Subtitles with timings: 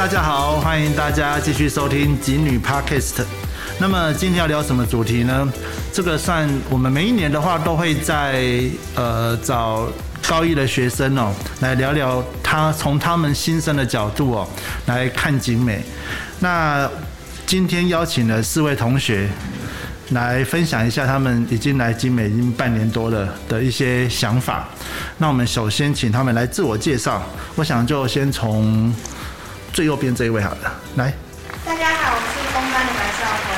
[0.00, 3.16] 大家好，欢迎大家继续收听《锦女 Podcast》。
[3.78, 5.46] 那么今天要聊什么主题呢？
[5.92, 8.62] 这个算我们每一年的话，都会在
[8.94, 9.86] 呃找
[10.26, 11.30] 高一的学生哦，
[11.60, 14.48] 来聊聊他从他们新生的角度哦
[14.86, 15.84] 来看景美。
[16.38, 16.88] 那
[17.44, 19.28] 今天邀请了四位同学。
[20.12, 24.68] 来分享一下他们已经来景美已经半年多了的一些想法。
[25.18, 27.22] 那我们首先请他们来自我介绍。
[27.54, 28.92] 我想就先从
[29.72, 31.12] 最右边这一位好了，来。
[31.64, 33.48] 大家好，我是工班的白少峰，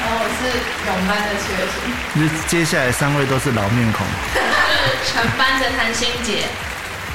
[0.00, 0.40] 然后我是
[0.86, 1.74] 永班的学姐。
[2.14, 4.06] 那接下来三位都是老面孔。
[4.34, 4.40] 是
[5.12, 6.44] 全班的谭心杰，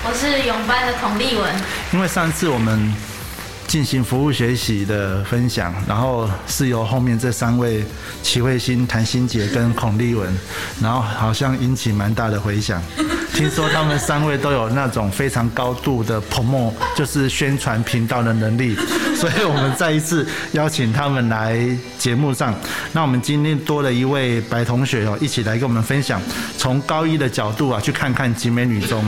[0.05, 1.53] 我是永班的孔立文。
[1.91, 3.12] 因为上次我们。
[3.73, 7.83] 进行服务学习的分享，然后是由后面这三位
[8.21, 10.31] 齐慧欣、谭心杰跟孔立文，
[10.79, 12.79] 然后好像引起蛮大的回响。
[13.33, 18.75] 听说他们三位都有那种非常高度的 promo，就是宣传频道的能力，
[19.15, 21.59] 所以我们再一次邀请他们来
[21.97, 22.53] 节目上。
[22.91, 26.21] 那我们今天多了一位白同学哦，一起来跟我们分享，
[26.59, 29.03] 从高一的角度啊，去看看集美女中。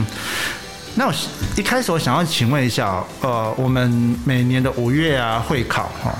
[0.98, 1.12] 那我
[1.56, 6.14] 一开始我想要请问一下，呃，我们每年的五月啊会考哈，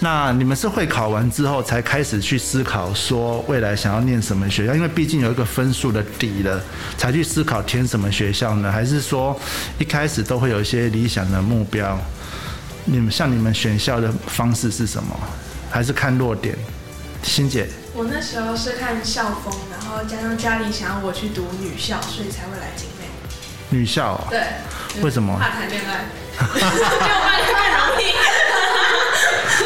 [0.00, 4.74] 那你们是会考完之后才开始去思考说未来想要念什么学校？
[4.74, 6.62] 因为毕竟有一个分数的底了，
[6.98, 8.70] 才去思考填什么学校呢？
[8.70, 9.34] 还是说
[9.78, 11.98] 一开始都会有一些理想的目标？
[12.84, 15.08] 你们像你们选校的方式是什么？
[15.70, 16.54] 还是看弱点？
[17.22, 22.84] 欣姐，我那时候是看校风，然后加上家里想要我去读女校，所以才会来景。
[23.70, 24.18] 女校？
[24.30, 24.40] 对。
[25.02, 25.38] 为什么？
[25.38, 26.06] 怕谈恋爱。
[26.38, 28.14] 就怕恋爱容易。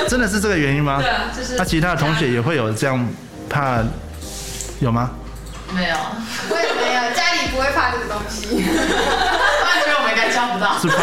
[0.08, 0.98] 真的是这个原因吗？
[1.00, 1.54] 对啊，就是。
[1.56, 3.08] 那其他的同学也会有这样
[3.48, 3.82] 怕？
[4.80, 5.10] 有吗？
[5.72, 5.96] 没有。
[6.50, 8.46] 我也没有，家里不会怕这个东西。
[9.64, 10.78] 他觉得我们应该交不到。
[10.78, 10.94] 是怕。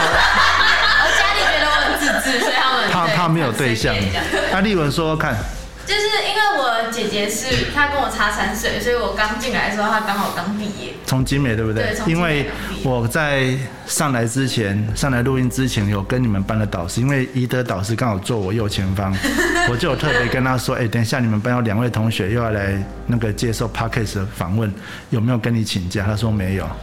[1.02, 3.96] 我家里觉得我很自制，所以他们怕怕没有对象。
[4.52, 5.35] 那丽文说看。
[5.89, 10.94] 就是因为我姐姐是她跟我差三岁，所以我刚进来的时候她刚好刚毕业。
[11.07, 11.95] 从金美对不对？
[11.95, 12.47] 对，因为
[12.83, 13.57] 我在
[13.88, 19.11] 上来之前，上来录音之前有跟你们班的导师，因为宜德导师刚好坐我右前方，
[19.72, 24.72] 我就有特别跟他说：“哎，等一下你们班有两位同学又要来那个接受 Parkes 的访问，
[25.09, 26.69] 有没有跟你请假？”他说没有。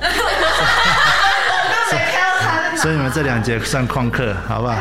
[2.77, 4.77] 所以你们这两节算旷课，好不好？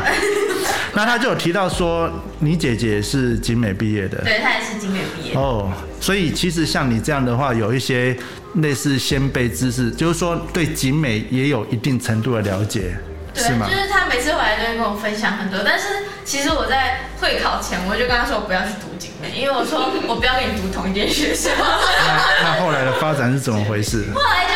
[0.96, 5.34] 那他就有提到说，你姐姐是景美毕业的，对，她也是景美毕业。
[5.36, 5.70] 哦，
[6.00, 8.16] 所以其实像你这样的话，有一些
[8.54, 12.96] 类似先辈知识，就是说对景美也有一定程度的了解，
[13.34, 13.68] 是吗？
[13.70, 15.84] 就是他每次回来都会跟我分享很多，但是
[16.24, 21.50] 其实我在会考前我就跟他说不要去读景美，因为我说我不要跟你读同一间学校。
[22.42, 24.06] 那后来的发展是怎么回事？
[24.14, 24.54] 后来就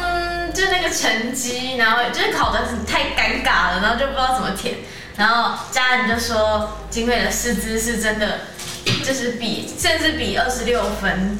[0.00, 4.76] 嗯，就那个成绩，然后就是考的太尴尬了，然后就不知道怎么填。
[5.22, 8.40] 然后家人就说，精美的师资是真的，
[9.04, 11.38] 就是比甚至比二十六分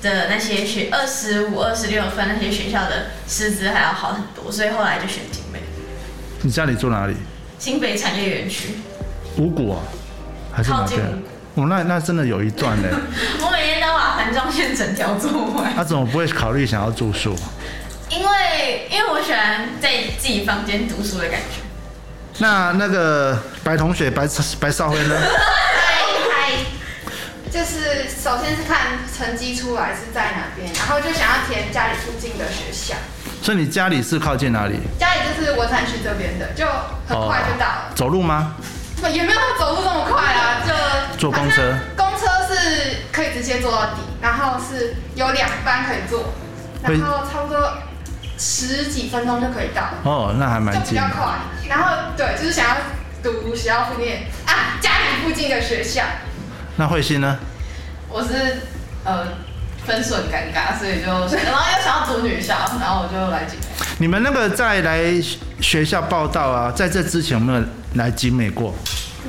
[0.00, 5.58] 的那些学二十五、二十六分那些学校的师资还要好很多，所以后来就选精美。
[6.42, 7.16] 你家里住哪里？
[7.58, 8.74] 新北产业园区。
[9.36, 9.82] 五股啊？
[10.52, 11.02] 还是哪边？
[11.56, 12.88] 哦，那那真的有一段呢。
[13.42, 15.70] 我每天都把环状线整条做完。
[15.74, 17.34] 他怎么不会考虑想要住宿？
[18.10, 21.63] 因为因为我喜欢在自己房间读书的感觉。
[22.38, 24.26] 那那个白同学白
[24.58, 25.14] 白少辉呢？
[26.32, 26.50] 嗨，
[27.50, 32.96] 就是首先是看成绩出来是在哪边，然后就想要填家里附近的学校。
[33.40, 34.80] 所以你家里是靠近哪里？
[34.98, 36.66] 家里就是文山区这边的，就
[37.06, 37.92] 很快就到了。
[37.94, 38.56] 走路吗？
[39.12, 41.74] 也没有走路这么快啊，就坐公车。
[41.96, 46.32] 公车是可以直接坐到底，然后是有两班可以坐，
[46.82, 47.72] 然后差不多。
[48.46, 51.38] 十几分钟就可以到哦，那还蛮近，比较快。
[51.66, 52.76] 然后对，就是想要
[53.22, 56.02] 读学校附近啊，家里附近的学校。
[56.76, 57.38] 那慧心呢？
[58.10, 58.28] 我是
[59.04, 59.28] 呃
[59.86, 61.06] 分数很尴尬，所以就
[61.42, 63.86] 然后又想要读女校，然后我就来景美。
[63.96, 65.02] 你们那个在来
[65.60, 67.64] 学校报道啊，在这之前有没有
[67.94, 68.74] 来景美过？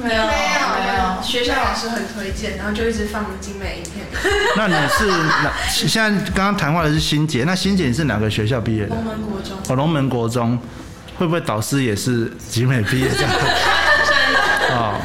[0.04, 1.24] 没有，没有，没有。
[1.24, 4.06] 学校老师很推荐，然后就一直放精美影片。
[4.58, 5.54] 那你是哪？
[5.70, 8.96] 现在刚刚谈话的是欣姐，那欣姐你是哪个学校毕业的？
[8.96, 9.58] 龙门国中。
[9.70, 10.60] 哦，龙门国中，
[11.18, 13.32] 会不会导师也是集美毕业这样？
[14.72, 15.02] 哦，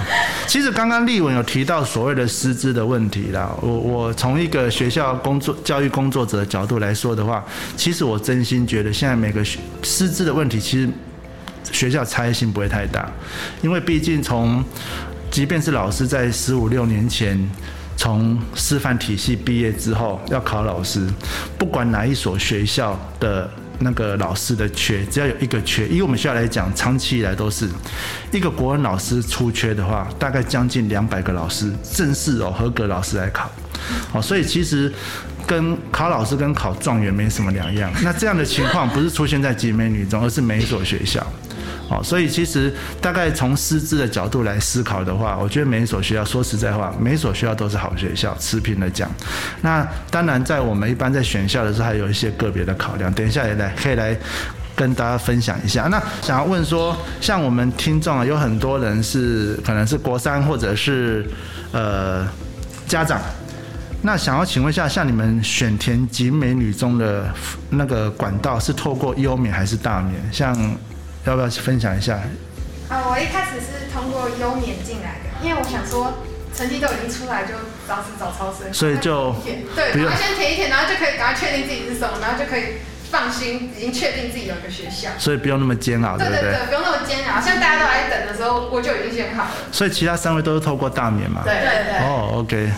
[0.47, 3.55] 其实刚刚丽文有提到所谓的师资的问题啦。
[3.61, 7.45] 我我从一个学校工作教育工作者的角度来说的话，
[7.77, 10.91] 其实我真心觉得现在每个师师资的问题，其实。
[11.73, 13.11] 学校差异性不会太大，
[13.63, 14.63] 因为毕竟从，
[15.31, 17.51] 即便是老师在十五六年前
[17.97, 21.07] 从师范体系毕业之后要考老师，
[21.59, 23.49] 不管哪一所学校的
[23.79, 27.69] 那个老师的缺，只要有一个缺，以我们学校来讲，长期以来都是
[28.33, 33.51] 一个国文老师出缺的话，大概将近两百个老师正式哦合格老师来考，
[34.13, 34.93] 哦，所以其实
[35.47, 37.91] 跟考老师跟考状元没什么两样。
[38.03, 41.25] 那这样的情况不是出现在集美女中，而是每一所学校。
[41.89, 49.11] 哦，所以其实大概从师资的角度来思考的话，我觉得每一所学校，说实在话，每一所学校都是好学校，持平的讲。
[49.63, 54.17] 那当然，在我们一般在选校的时候，还有一些个别的考量，等一下也来可以来
[54.77, 55.89] 跟大家分享一下。
[55.91, 61.29] 那想要问说，像我们听众啊，有很多人是可能是国三或者是
[61.73, 62.25] 呃
[62.87, 63.21] 家长，
[64.03, 67.31] 那想要请问一下，像你们选填集美女中的
[67.69, 70.15] 那个管道是透过优免还是大免？
[70.33, 70.57] 像
[71.25, 72.15] 要不要分享一下？
[72.89, 76.15] 啊，我一开始是通过优免进来的，因为我想说
[76.57, 77.55] 成绩都已经出来，就
[77.87, 79.35] 早死早超生，所以就
[79.77, 82.81] 对，不用然后先填一填，然后就可以赶快确定自己是什么，然后就可以
[83.11, 85.11] 放心，已经确定自己有一个学校。
[85.19, 86.17] 所以不用那么煎熬？
[86.17, 89.51] 对对对，不用那么煎熬，像大家都来等的时候，我就已经选好了。
[89.71, 91.43] 所以其他三位都是透过大免嘛？
[91.45, 91.99] 对对对。
[92.09, 92.71] 哦，OK。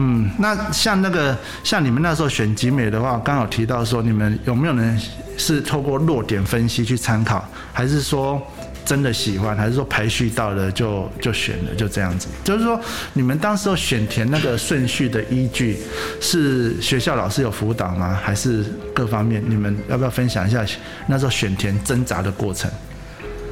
[0.00, 4.96] 嗯，那像那个像你们那时候选集美的话，刚好提到说，你们有没有人
[5.36, 8.40] 是透过弱点分析去参考，还是说
[8.84, 12.28] 真的喜欢，还是说排序到了就就选了，就这样子？
[12.44, 12.80] 就是说，
[13.12, 15.76] 你们当时候选填那个顺序的依据
[16.20, 18.16] 是学校老师有辅导吗？
[18.22, 18.64] 还是
[18.94, 19.42] 各方面？
[19.44, 20.64] 你们要不要分享一下
[21.08, 22.70] 那时候选填挣扎的过程？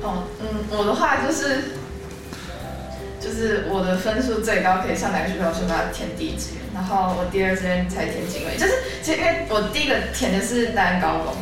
[0.00, 1.60] 哦，嗯，我的话就是。
[3.26, 8.56] 就是我的分数最高，可以上哪个学校，我就把它填第一志愿，然后我第二志愿才填警卫。
[8.56, 11.34] 就是其实因为我第一个填的是南高工，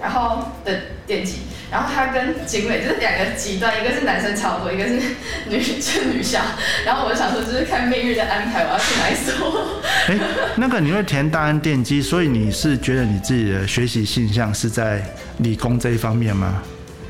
[0.00, 1.38] 然后的电机，
[1.70, 5.00] 然后它跟警卫就是两个极端，一个是男生超多，一个是
[5.48, 6.40] 女是女校。
[6.84, 9.32] 然后我就想说，就是看命运的安排，我要去哪一所。
[10.12, 10.18] 哎，
[10.56, 15.02] 那个你会填大安电机，所以你是觉得你自己的学习性向是在
[15.38, 16.62] 理工这一方面吗？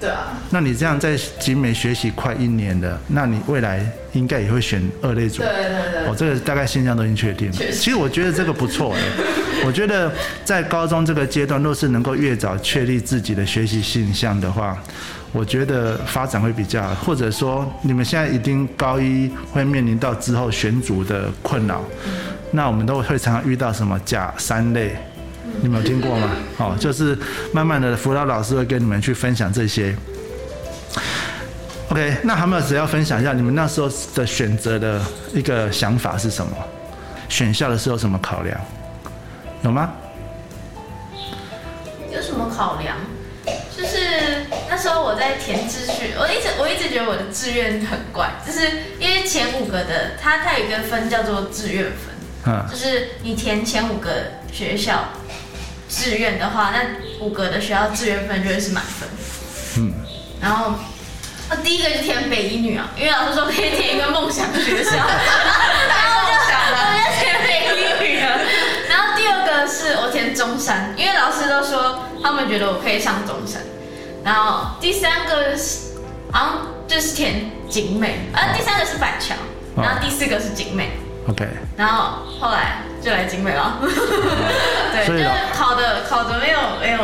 [0.03, 5.43] 对啊，那你这样在集美学习快一年了，那你未来应该也会选二类组。
[5.43, 6.09] 对对对。
[6.09, 7.53] 哦，这个大概现象都已经确定了。
[7.53, 9.01] 其实我觉得这个不错哎，
[9.65, 10.11] 我觉得
[10.45, 14.77] 在高中这个阶段，若是能够越早确立自己的学习性向的话，
[15.31, 16.95] 我觉得发展会比较好。
[16.97, 21.85] 或者说，你们现在一定高一会面临到之后选组的困扰，
[22.51, 24.97] 那我们都会常常遇到什么甲三类。
[25.61, 26.31] 你们有听过吗？
[26.59, 27.19] 哦，就是
[27.53, 29.95] 慢慢的辅导老师会跟你们去分享这些。
[31.91, 35.01] OK，那还有没有谁要分享一下你们那时候的选择的
[35.35, 36.53] 一个想法是什么？
[37.29, 38.59] 选校的时候什么考量？
[39.63, 39.91] 有吗？
[42.11, 42.97] 有什么考量？
[43.77, 48.61] 就是那时候我在填志愿，我一直我一直觉得我的志愿很怪，就是
[48.99, 52.15] 因为前五个的，它它有一个分叫做志愿分，
[52.47, 54.11] 嗯，就是你填前五个
[54.53, 55.05] 学校。
[55.95, 59.07] 志愿的话，那五个的学校志愿分就会是满分。
[59.77, 59.93] 嗯，
[60.41, 60.73] 然后，
[61.51, 65.07] 那第一个就填北一女啊，因为老师说可以填一个梦想学校，然
[66.09, 66.33] 后就
[66.73, 68.41] 我就填北一女了。
[68.89, 73.61] 然后第二个是我填中山，因为老师都说他们觉得我可以上中山。
[74.25, 75.99] 然后第三个是
[76.33, 79.35] 好像就是填景美，啊，第三个是板桥，
[79.77, 80.89] 然后第四个是景美。
[81.29, 83.79] OK，然后后来就来精美了，
[84.93, 85.25] 对，就是
[85.55, 86.99] 考的考的没有没有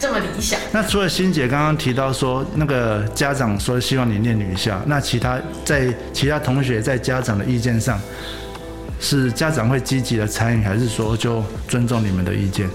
[0.00, 0.58] 这么理想。
[0.72, 8.00] 那除了欣姐刚刚提到说那个家长说希望你念女校，那其他在其他同学在家长的意见上，
[8.98, 12.68] 是家长会积极的参与，还是说就尊重你们的意见？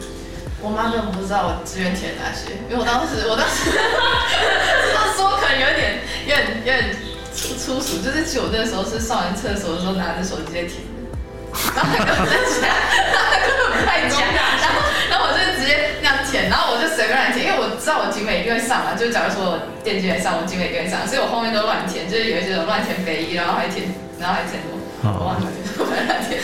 [0.62, 3.72] 我妈根本不知道我志愿填哪些，因为我当时我当时
[5.18, 7.09] 说可能有点有点有点。
[7.34, 10.84] 粗粗俗，就是其实我那时候是上完厕所的时候拿着手机在填，
[11.76, 12.68] 然后他根本在讲，
[13.16, 14.76] 他根本不在讲，然后
[15.10, 23.88] 然后我就直接那样填，然后我就随便乱填，因为我知道我景美一定会上嘛，就假如说我电机没上，我景美一定会上，所以我后面都乱填，就是有一些种乱填北一，然后还填，
[24.20, 24.76] 然后还填什么，
[25.16, 26.42] 我忘了，乱填。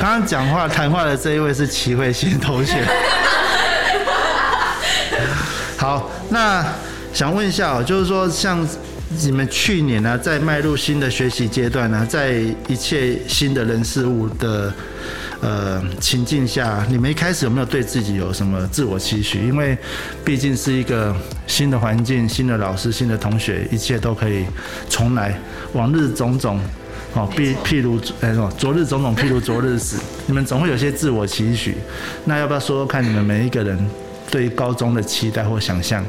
[0.00, 2.82] 刚刚讲话谈话的这一位是齐慧欣同学。
[5.76, 6.64] 好，那
[7.12, 8.66] 想问一下哦，就是说像。
[9.10, 14.72] 你们去年呢，在迈入新的学习阶段呢，在一切新的人事物的
[15.40, 19.46] 呃情境下，你们一开始有没有对自己有什么自我期许？
[19.46, 19.76] 因为
[20.24, 21.14] 毕竟是一个
[21.46, 24.46] 新的环境、新的老师、新的同学，一切都可以
[24.88, 25.38] 重来。
[25.74, 26.58] 往日种种，
[27.12, 29.98] 哦，譬譬如哎什么，昨日种种，譬如昨日死。
[30.26, 31.76] 你们总会有些自我期许，
[32.24, 33.78] 那要不要说说看你们每一个人
[34.30, 36.04] 对高中的期待或想象？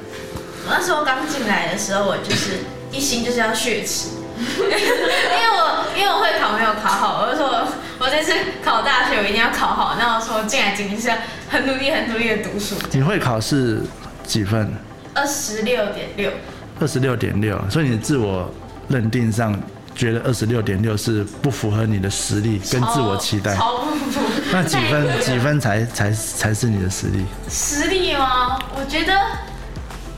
[0.67, 2.74] 我那时候刚进来的时候，我就是。
[2.95, 4.09] 一心就是要血池，
[4.39, 7.67] 因为我因为我会考没有考好，我就说我
[7.99, 8.33] 我这次
[8.63, 11.11] 考大学我一定要考好，那我说我进来进去是
[11.49, 13.81] 很努力很努力的读书，你会考试
[14.23, 14.73] 几分？
[15.13, 16.31] 二十六点六，
[16.79, 18.49] 二十六点六，所以你自我
[18.89, 19.57] 认定上
[19.95, 23.55] 觉得二十六点六是不符合你的实力跟自我期待。
[23.55, 24.21] 超不符。
[24.51, 27.25] 那几分几分才才才是你的实力？
[27.49, 28.59] 实力吗？
[28.77, 29.13] 我觉得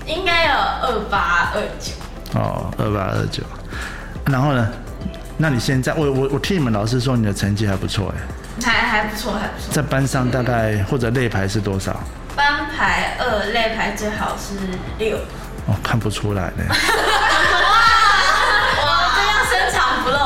[0.08, 1.92] 应该有二八二九。
[2.38, 3.44] 哦，二八二九。
[4.26, 4.68] 然后呢？
[5.40, 8.18] 那你现在，我我我听你们老师说你的成绩还不错哎，
[8.66, 9.72] 还还不错，还不错。
[9.72, 11.96] 在班上大概或者类排是多少？
[12.36, 14.56] 班排二，类排最好是
[14.98, 15.16] 六。
[15.68, 16.64] 哦，看不出来呢。
[18.82, 20.18] 哇，这样深藏不露，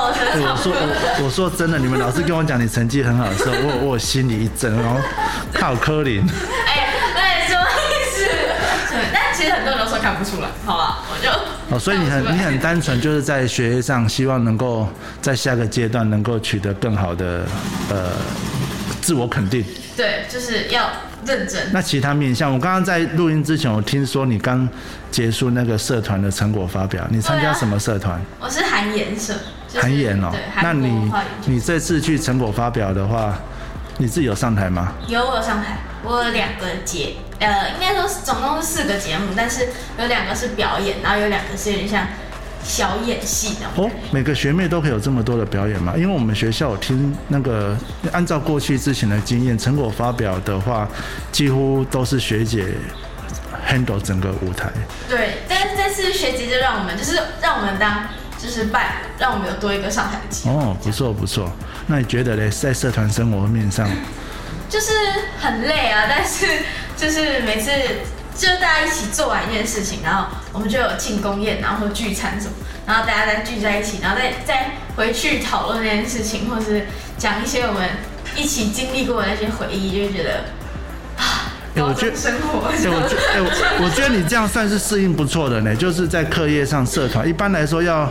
[0.50, 0.72] 我说。
[0.74, 4.98] 我我说真的，你们老师跟我讲你成绩很好的时候，我我心里一震，然后
[5.53, 6.22] 靠柯林。
[6.68, 8.24] 哎，对，什么意思？
[8.96, 11.30] 对， 但其实很多人都说看不出来，好吧，我就
[11.71, 14.87] 哦，所以你很 你很单纯，就是在学业上希望能够
[15.21, 17.45] 在下个阶段能够取得更好的
[17.89, 18.11] 呃
[19.01, 19.63] 自我肯定。
[19.95, 20.89] 对，就是要
[21.25, 21.61] 认真。
[21.71, 24.67] 那其他面向，我刚刚在录音之前，我听说你刚
[25.11, 28.19] 结束那个社团的成果发表，你参加什么社团？
[28.39, 29.33] 我是韩研社，
[29.67, 30.41] 就是韩研哦对，。
[30.63, 31.11] 那你
[31.45, 33.37] 你这次去成果发表的话，
[33.97, 34.93] 你自己有上台吗？
[35.07, 39.67] 有我有上台，我有两个节，呃，应该说是总共是四个节目，但是
[40.00, 42.07] 有两个是表演，然后有两个是有点像
[42.63, 43.65] 小演戏的。
[43.75, 45.93] 哦，每个学妹都可以有这么多的表演吗？
[45.98, 47.75] 因为我们学校我听那个，
[48.12, 50.88] 按照过去之前的经验，成果发表的话，
[51.31, 52.67] 几乎都是学姐
[53.67, 54.69] handle 整个舞台。
[55.10, 58.07] 对，但是这次学姐就让我们就是让我们当
[58.38, 61.51] 就是拜，让我们有多一个上台的机会，哦，不错不错。
[61.88, 63.89] 那你觉得嘞，在社团生活面上，
[64.71, 64.87] 就是
[65.37, 66.47] 很累啊，但是
[66.95, 67.69] 就是每次
[68.37, 72.53] 就大家一起做完一件事情，然后我们就有庆功宴，然后或聚餐什么，
[72.87, 76.85] 然后大家再聚在一起，然后再再回去讨论那件事情，或是
[77.17, 77.89] 讲一些我们
[78.37, 80.45] 一起经历过的那些回忆，就会觉得
[81.17, 88.09] 啊，哎我觉得生活，哎、我觉哎、我我觉得你这样算是适应不错的呢，就是在课业上社团，一般来说要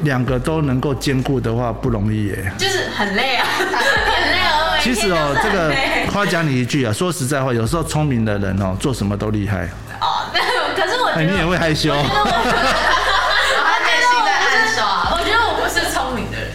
[0.00, 2.52] 两个都能够兼顾的话不容易耶。
[2.58, 3.46] 就是很累啊，
[4.82, 5.72] 其实哦，这个
[6.10, 9.68] 夸奖你一句啊，说实在话，有时候聪明的人哦，做什么都厉害。
[10.00, 10.42] 哦，对，
[10.74, 11.94] 可是我觉哎，你也会害羞。
[11.94, 12.24] 然后
[13.86, 15.14] 内心在暗耍。
[15.14, 16.50] 我觉得我不是聪明的人，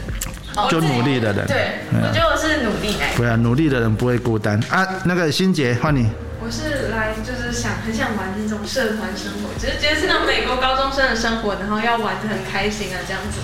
[0.69, 3.17] 就努力的人对，嗯我觉得我是努力那一个。
[3.17, 4.85] 对啊，努力的人不会孤单啊。
[5.05, 6.09] 那个欣杰，换你。
[6.43, 13.39] 我是来就是想很想玩那种社团生活，就是觉得是那种美国高中生的生活，然后要玩的很开心啊这样子。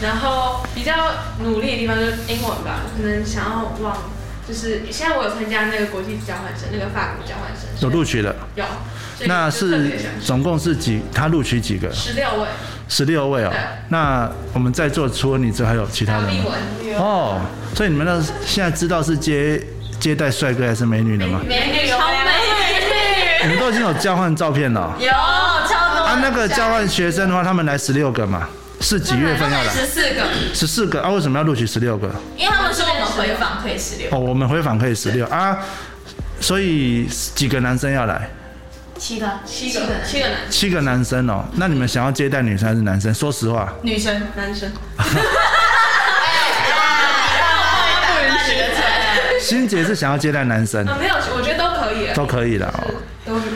[0.00, 0.92] 然后比较
[1.42, 3.96] 努力的地方就是英文吧，可能想要往
[4.48, 8.64] 就是现在我有参加那个国际交换生，那个法国交换生有录取了，有，
[9.26, 11.02] 那是想总共是几？
[11.12, 11.92] 他录取几个？
[11.92, 12.48] 十六位，
[12.88, 13.52] 十六位哦。
[13.90, 16.44] 那我们在座除了你之外，还有其他人吗？
[16.96, 17.40] 哦，
[17.74, 19.62] 所以你们那现在知道是接
[20.00, 21.42] 接待帅哥还是美女了吗？
[21.46, 24.94] 美女超美女，你们都已经有交换照片了哦。
[24.98, 25.10] 有
[25.68, 26.04] 超多。
[26.04, 28.48] 啊，那个交换学生的话，他们来十六个嘛，
[28.80, 29.72] 是几月份要来？
[29.72, 30.22] 十四个，
[30.54, 31.10] 十四个啊？
[31.10, 32.10] 为什么要录取十六个？
[32.36, 35.58] 因为他们说我们回访可以十六，哦，我们回访可以十六啊，
[36.40, 38.30] 所以几个男生要来？
[38.98, 41.44] 七个，七个七个男七个男生哦。
[41.54, 43.14] 那你们想要接待女生还是男生？
[43.14, 44.22] 说实话，女生。
[44.34, 45.02] 男生，不
[48.24, 48.54] 允许。
[49.40, 52.94] 欣姐是想要接待男生，啊没有，我觉得都可以，都可以的哦。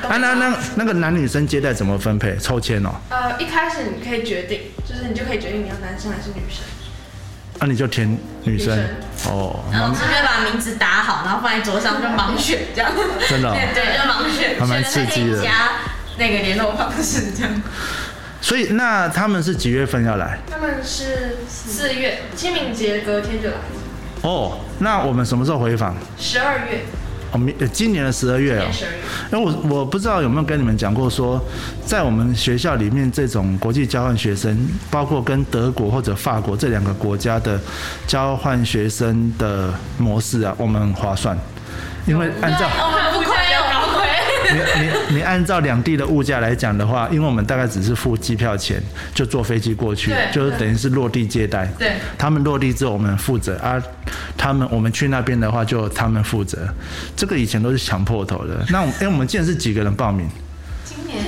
[0.09, 2.37] 啊，那那那个男女生接待怎么分配？
[2.37, 2.91] 抽签哦。
[3.11, 6.65] 呃一开始你可以决定，就是你就可以决定你要男生还是女生。
[7.59, 8.83] 啊，你就填女生女
[9.29, 12.91] 哦，然后直接把名字打好，然后放在桌上就盲选这样。
[13.29, 15.51] 真的哦对对，就盲选，还蛮刺激的加
[16.19, 17.63] 那个联络方式这样。
[18.41, 20.41] 所以那他们是几月份要来？
[20.51, 23.55] 他们是四月清明节隔天就来，
[24.23, 25.95] 哦，那我们什么时候回访？
[26.19, 26.85] 十二月，
[27.33, 28.73] 哦，明呃今年的十二月哦年。
[28.73, 28.99] 十二月。
[29.33, 31.43] 因为我我不知道有没有跟你们讲过说，
[31.87, 34.57] 在我们学校里面，这种国际交换学生，
[34.91, 37.59] 包括跟德国或者法国这两个国家的
[38.07, 41.37] 交换学生的模式啊，我们很划算，
[42.07, 42.69] 因为按照
[44.53, 48.83] 你你你按照两地的物价来讲的话，因为我们大概只是付机票钱，
[49.15, 51.67] 就坐飞机过去，就是等于是落地接待。
[51.79, 53.83] 对，他们落地之后我们负责啊，
[54.37, 56.69] 他们我们去那边的话就他们负责，
[57.17, 58.65] 这个以前都是抢破头的。
[58.71, 60.29] 那我们哎、我们今年是几个人报名？
[60.85, 61.23] 今年。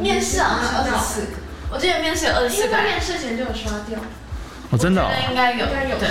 [0.00, 1.32] 面试好像二十四个，
[1.70, 4.00] 我记得面试有二十四个，因为面试前就有刷掉，
[4.70, 5.10] 哦，真的哦？
[5.10, 6.08] 我应该有，应该有对。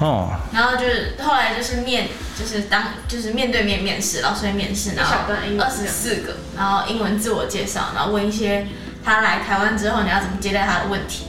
[0.00, 8.66] 哦，然后就是后来就是面，就是当就是面对面面试，老师会面试，然后一小段英文二十四个，然后英文自我介绍，然后问一些
[9.04, 11.26] 他来台湾之后你要怎么接待他的问题。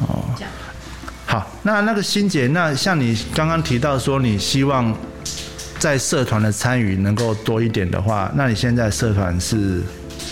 [0.00, 0.50] 哦这样。
[1.26, 4.96] 好，那那个欣姐，那像你刚刚提到说，你希望
[5.78, 9.82] 在社团的参与能够多一点的话，那你现在社团是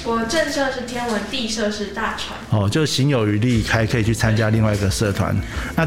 [0.05, 2.39] 我正社是天文，地社是大船。
[2.49, 5.37] 哦，就行有余力，还可以去参加另外一个社团，
[5.77, 5.87] 那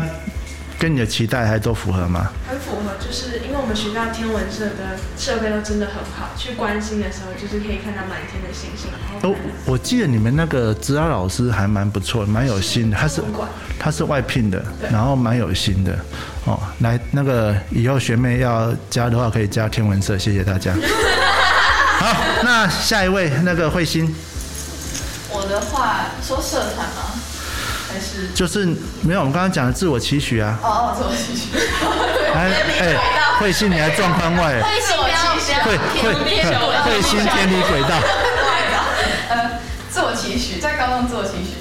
[0.79, 2.31] 跟你的期待还都符合吗？
[2.47, 8.91] 很符合，就是因为我们学校天文社的设备都真的很好，去观星的时候就是可以看到满天的星星。
[9.23, 13.21] 哦，我记得你们那个指导老师还蛮不错，蛮有心的，他是
[13.79, 15.97] 他是外聘的，然后蛮有心的。
[16.45, 20.73] 哦，来，那个以后学妹要加的话，可以加天文社，谢谢大家。
[21.99, 24.15] 好，那下一位那个慧心，
[25.31, 27.06] 我的话说社团吗？
[28.33, 28.65] 就是
[29.01, 30.57] 没有我们刚刚讲的自我期许啊。
[30.63, 31.57] 哦哦，自我期许。
[32.33, 32.97] 哎 哎，
[33.39, 36.13] 慧心你还撞番外，彗星不要不要慧慧
[36.85, 37.97] 慧心偏离轨道。
[39.29, 39.59] 呃，
[39.89, 41.57] 自我期许，在高中自我期许，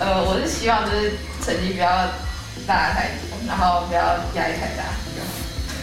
[0.00, 1.12] 呃，我是希望就是
[1.44, 1.88] 成绩不要
[2.66, 4.00] 大太多，然后不要
[4.34, 4.82] 压力太大。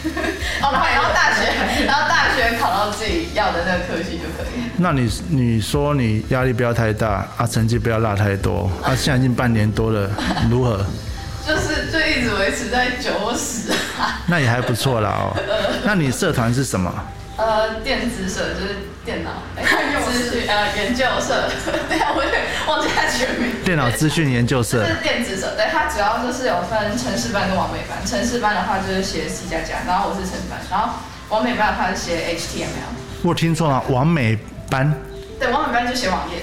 [0.62, 1.48] 哦，然后然后大学，
[1.86, 4.64] 然后大学考到自己要的那个科系就可以。
[4.78, 10.10] 那你你说你压力不要太大啊，成绩不要落太多啊，现在已经半年多了，
[10.50, 10.86] 如何？
[11.46, 14.22] 就是就一直维持在九十啊。
[14.28, 15.36] 那也还不错啦哦。
[15.84, 16.90] 那你社团是什么？
[17.36, 19.64] 呃，电子社就是电脑哎
[20.12, 21.50] 资讯呃研究社，
[21.90, 23.52] 对啊，我有点忘记它全名。
[23.66, 24.96] 电脑资讯研究社这。
[24.96, 27.98] 是电子社，对，它主要就是有分城市班跟完美班。
[28.06, 30.94] 城市班的话就是写 C 加加，然后我是城市班，然后
[31.30, 32.96] 完美班的话是写 HTML。
[33.24, 34.38] 我听错了，完美
[34.70, 34.94] 班
[35.38, 36.38] 对，完美班就写网页，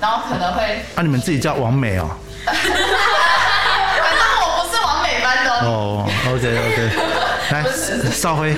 [0.00, 2.08] 然后可能会，啊，你们自己叫完美哦。
[2.46, 6.06] 反正我不是完美班的哦。
[6.06, 6.90] 哦，OK OK，
[7.50, 7.64] 来，
[8.12, 8.54] 少辉，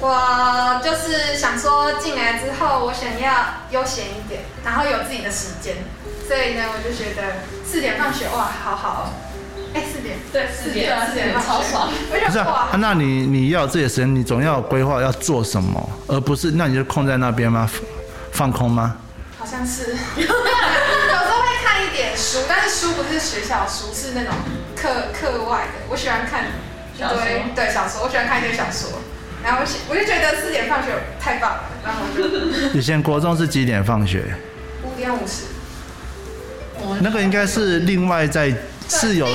[0.00, 3.32] 我就是想说进来之后，我想要
[3.70, 5.76] 悠闲一点，然后有自己的时间，
[6.26, 9.12] 所以呢，我就觉得四点放学哇，好好哦。
[9.72, 17.70] 哎，四点，对四点四点放学超爽不是那你你要有自己的时间，你总要有规划要做什么，而不是那你就空在那边吗？
[18.32, 18.96] 放空吗？
[19.38, 24.32] 好像是， 有时候会看一点书，但是书不是学校书，是那种
[24.74, 25.86] 课课外的。
[25.88, 28.98] 我喜欢看一小说堆对小说，我喜欢看一堆小说。
[29.42, 32.22] 然后我就觉得四点放学太棒了，然后我就
[32.78, 34.22] 以前国中是几点放学？
[34.84, 35.44] 五点五十。
[37.00, 38.52] 那个应该是另外在
[38.88, 39.28] 是有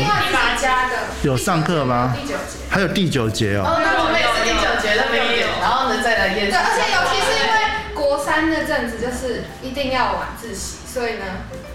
[1.22, 2.58] 有上课吗第九节。
[2.70, 3.64] 还有第九节哦。
[3.66, 7.56] 哦，那我们也是第九节那边有，然后呢再来验对，而且尤其是因为
[7.94, 11.26] 国三那阵子就是一定要晚自习，所以呢，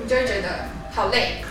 [0.02, 1.44] 你就会觉得好累。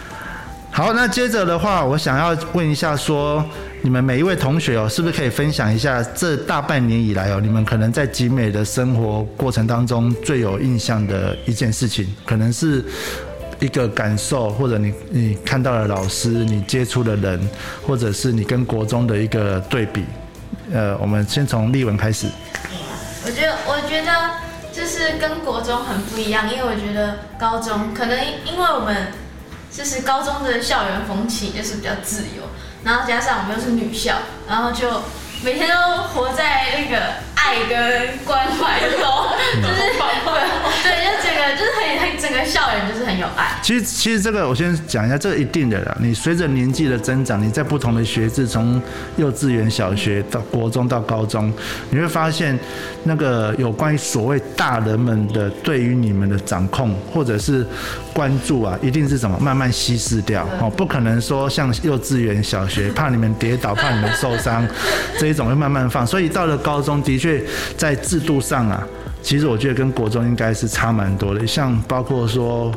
[0.80, 3.46] 好，那接着的话，我想要问一下说
[3.82, 12.82] 你们每一位同学哦，是不是可以分享一下这大半年以来哦，你们可能在集美的生活过程当中最有印象的一件事情，可能是
[13.60, 17.38] 一个感受，或者你你看到了老师，你接触的人，
[17.86, 20.06] 或者是你跟国中的一个对比。
[20.72, 22.26] 呃，我们先从立文开始。
[23.26, 24.12] 我觉得，我觉得
[24.72, 28.96] 就是跟国中很不一样，因为我觉得高中可能因为我们
[29.72, 32.44] 就是高中的校园风气就是比较自由，
[32.84, 34.16] 然后加上我们又是女校，
[34.48, 35.04] 然后就
[35.44, 39.00] 每天都活在那个爱跟关怀中，
[39.62, 41.72] 就是对， 对，就整个就是
[42.20, 43.60] 整个校园就是很有爱。
[43.64, 45.98] 其实，其实这个我先讲一下，这个一定的啦。
[46.00, 48.82] 你随着年纪的增长，你在不同的学制，从
[49.18, 51.52] 幼稚园、小学到国中到高中，
[51.90, 52.58] 你会发现，
[53.04, 57.66] 那个有关于所谓大人们的对于你们的掌控或者是
[58.14, 64.68] 关注啊，一定是什么慢慢稀释掉哦，不可能说像幼稚园、小学怕你们跌倒、怕你们受伤
[65.18, 66.06] 这一种会慢慢放。
[66.06, 67.42] 所以到了高中，的确
[67.78, 68.84] 在制度上啊，
[69.22, 72.74] 其实我觉得跟国中应该是差蛮多的，像包括说。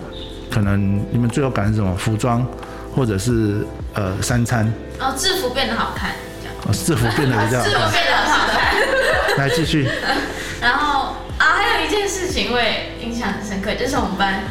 [0.53, 1.97] 可能你们最后感是什么？
[1.97, 2.47] 服装，
[2.95, 6.11] 或者是呃三餐，哦制服变得好看，
[6.43, 6.55] 这样。
[6.67, 7.91] 哦制服变得比较好 制服。
[7.91, 9.39] 变得很好看。
[9.39, 9.89] 来继续，
[10.61, 14.43] 然后啊，还有一件事情我也印象很深刻，就是我们班，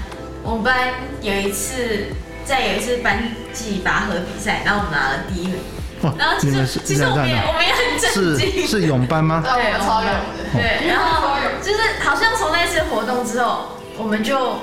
[0.42, 0.76] 我们班
[1.22, 2.08] 有一次
[2.46, 3.22] 在有一次班
[3.54, 5.58] 级拔河比赛，然后我们拿了第一名。
[6.02, 9.44] 哇然后其你们是实其实我们也我们也很震是惊，是泳班吗？
[9.44, 10.44] 对，我超勇的。
[10.54, 11.30] 对，然后
[11.62, 14.58] 就是好像从那次活动之后，我们就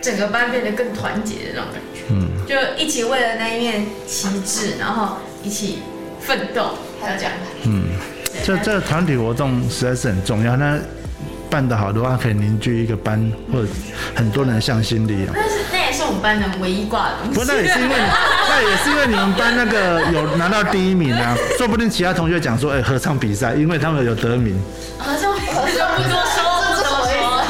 [0.00, 5.80] 整个班变得更团结的那种感觉，嗯，就一起为了那一面旗帜，然后一起
[6.20, 7.38] 奋斗，还有奖牌。
[7.64, 7.88] 嗯，
[8.44, 10.56] 这这个团体活动实在是很重要。
[10.56, 10.78] 那
[11.54, 13.68] 办得好的话，可以凝聚一个班或者
[14.12, 15.30] 很多人的向心力啊。
[15.32, 17.32] 但是那也是我们班的唯一挂的东西。
[17.32, 24.60] 不过那也是因为，那也是因为你们班那个有拿到第一名啊，说不定其他同学讲说，哎、合唱比赛，因为他们有得名。
[24.98, 27.44] 合唱比赛不多说，不多说。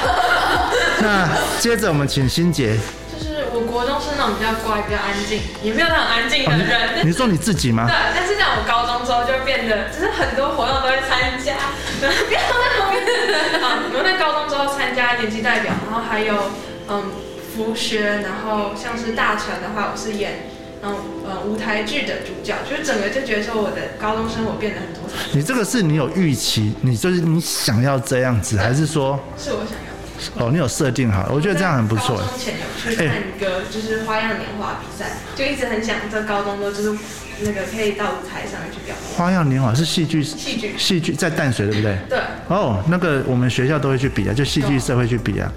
[1.00, 1.26] 那
[1.58, 2.76] 接着我们请欣姐，
[3.10, 7.06] 就是我国中是那那种比较乖、比较安静，也没有那种安静的人。
[7.06, 7.94] 你说你自己吗对，？
[8.14, 11.54] 但是在我高中之后就变得，就是很多活动都会参加，
[11.98, 13.62] 不要在旁边。
[13.62, 16.50] 啊，我们在高中之后参加演技代表，然后还有
[16.88, 17.10] 嗯
[17.54, 20.50] 服学，然后像是大成的话，我是演
[20.82, 20.94] 嗯
[21.26, 29.94] 呃舞台剧的主角，就是整个就觉得说我的高中生活变得很多彩，你这个是你有预期，你就是你想要这样子，还是说是我想要。
[30.36, 31.28] 哦你有设定好？
[31.34, 32.22] 我觉得这样很不错高。
[32.22, 36.96] 中前有去看一个就是花样年华比赛，就一直很想在高中的就是
[37.42, 40.74] 那个可以到舞台上面去表演花样年华是戏剧，戏剧。
[40.78, 41.98] 戏剧在淡水对不对？
[42.08, 42.18] 对，
[42.48, 45.50] 哦，那个我们学校都会去比啊，就戏剧社会去比啊。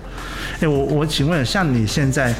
[0.61, 2.33] 哎、我我请问，像你现在，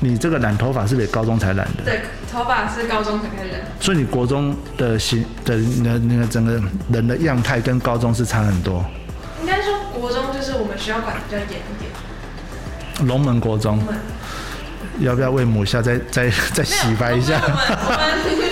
[0.00, 1.84] 你这个染头发是不是高中才染的？
[1.84, 2.00] 对，
[2.30, 3.60] 头发是高中才开始染。
[3.80, 6.60] 所以你国中的形的那那个整个
[6.92, 8.84] 人的样态跟高中是差很多。
[9.40, 13.08] 应该说国中就是我们学校管的比较严一点。
[13.08, 13.80] 龙门国中
[14.98, 17.40] 要不要为母校再再再洗白一下？
[17.40, 18.47] 我们我们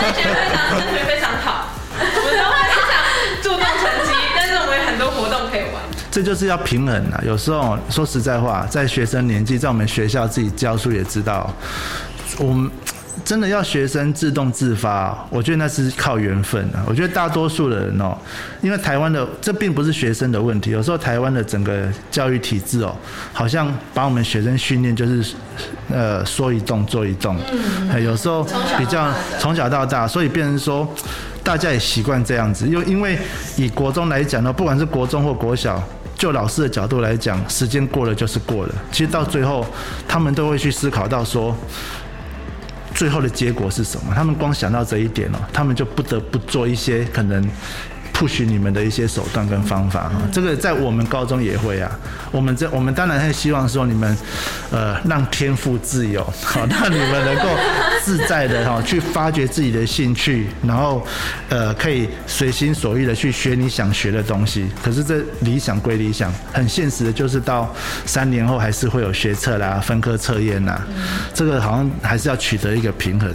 [0.00, 2.90] 升学非常升学非常好，我们都非常
[3.42, 5.82] 注重成绩，但是我们有很多活动可以玩。
[6.10, 7.20] 这就是要平衡啊。
[7.24, 11.52] 有时候说实在话，在学生年纪，在我们学校自己教书也知道，
[12.38, 12.70] 我们
[13.24, 16.84] 真的要学生自动自发，我觉得那是靠缘分啊。
[16.86, 18.16] 我觉得大多数的人哦，
[18.60, 22.94] 因为台湾的这并不是学生的问题，有时候台湾的整个教育体制哦，
[23.32, 25.34] 好像把我们学生训练就是
[25.92, 27.36] 呃说一动做一动，
[27.90, 28.42] 嗯，有时候
[28.78, 30.88] 比较从小到大，所以变成说。
[31.42, 33.18] 大家也习惯这样子，因为因为
[33.56, 35.82] 以国中来讲呢，不管是国中或国小，
[36.14, 38.74] 就老师的角度来讲，时间过了就是过了。
[38.92, 39.66] 其实到最后，
[40.06, 41.56] 他们都会去思考到说，
[43.00, 44.12] 最后的结果是什么。
[44.14, 47.42] 他们光想到这一点哦，他们就不得不做一些可能
[48.20, 50.20] push 你们的一些手段跟方法哈。
[50.30, 51.90] 这个在我们高中也会啊。
[52.30, 54.14] 我们这我们当然会希望说你们，
[54.70, 57.48] 呃，让天赋自由， 好，让你们能够
[58.04, 61.04] 自在的哈去发掘自己的兴趣，然后
[61.48, 64.68] 呃可以随心所欲的去学你想学的东西。
[64.82, 70.80] 可是这理想归理想，很现实的就是到三年后还是会有学测啦、分科测验啦，
[71.32, 73.32] 这个好像还是要取得一个平衡。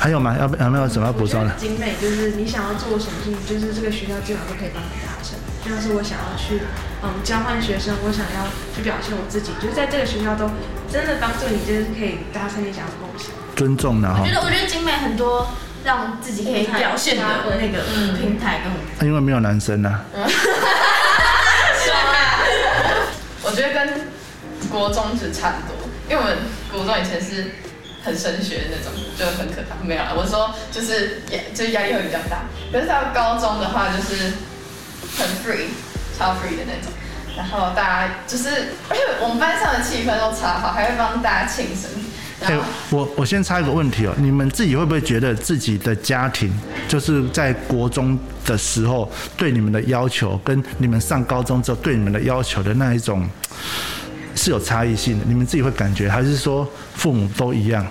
[0.00, 0.34] 还有吗？
[0.40, 1.52] 要不有没有什么要补充的？
[1.58, 5.36] 精美就是你想要做什么事情，就是这个学校基本上都可以帮你达成。
[5.62, 6.62] 就像是我想要去
[7.02, 10.48] 嗯交换学生，我想要去表现我自己，就是在这个学校都
[10.90, 13.28] 真的帮助你，就是可以达成你想要的梦想。
[13.54, 15.48] 尊重然后我觉，得我觉得景美很多
[15.84, 17.22] 让自己可以表现的
[17.60, 17.84] 那个
[18.16, 20.00] 平台跟因为没有男生啊。
[23.42, 24.00] 我觉得跟
[24.70, 25.76] 国中是差不多，
[26.08, 26.38] 因为我们
[26.72, 27.52] 国中以前是
[28.02, 29.76] 很升学的那种，就很可怕。
[29.84, 32.46] 没有啦，我说就是压，就压力会比较大。
[32.72, 34.32] 可是到高中的话，就是
[35.18, 35.68] 很 free，
[36.18, 36.92] 超 free 的那种。
[37.36, 38.48] 然后大家就是，
[38.88, 41.88] 而且我们班上的气氛都超好，还会帮大家庆生。
[42.42, 42.58] 哎、
[42.88, 46.50] 我我先插一个问题哦，你们自己会不会觉得自己的家庭，
[46.88, 53.28] 就是在国中的时候对你们的要求，跟你们上高中之后对你们的要求的那一种
[54.34, 55.24] 是有差异性的？
[55.26, 57.86] 你们自己会感觉，还是说父母都一样？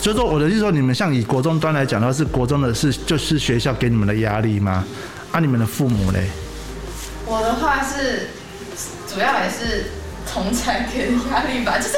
[0.00, 4.84] 就是说，我的意思说，你们像以国中端来讲的话，是国中的是就是学校给你们的压力吗？
[5.32, 6.28] 啊，你们的父母嘞？
[7.26, 8.28] 我的话是
[9.12, 9.90] 主要也是
[10.32, 11.94] 同才给的压力吧， 就是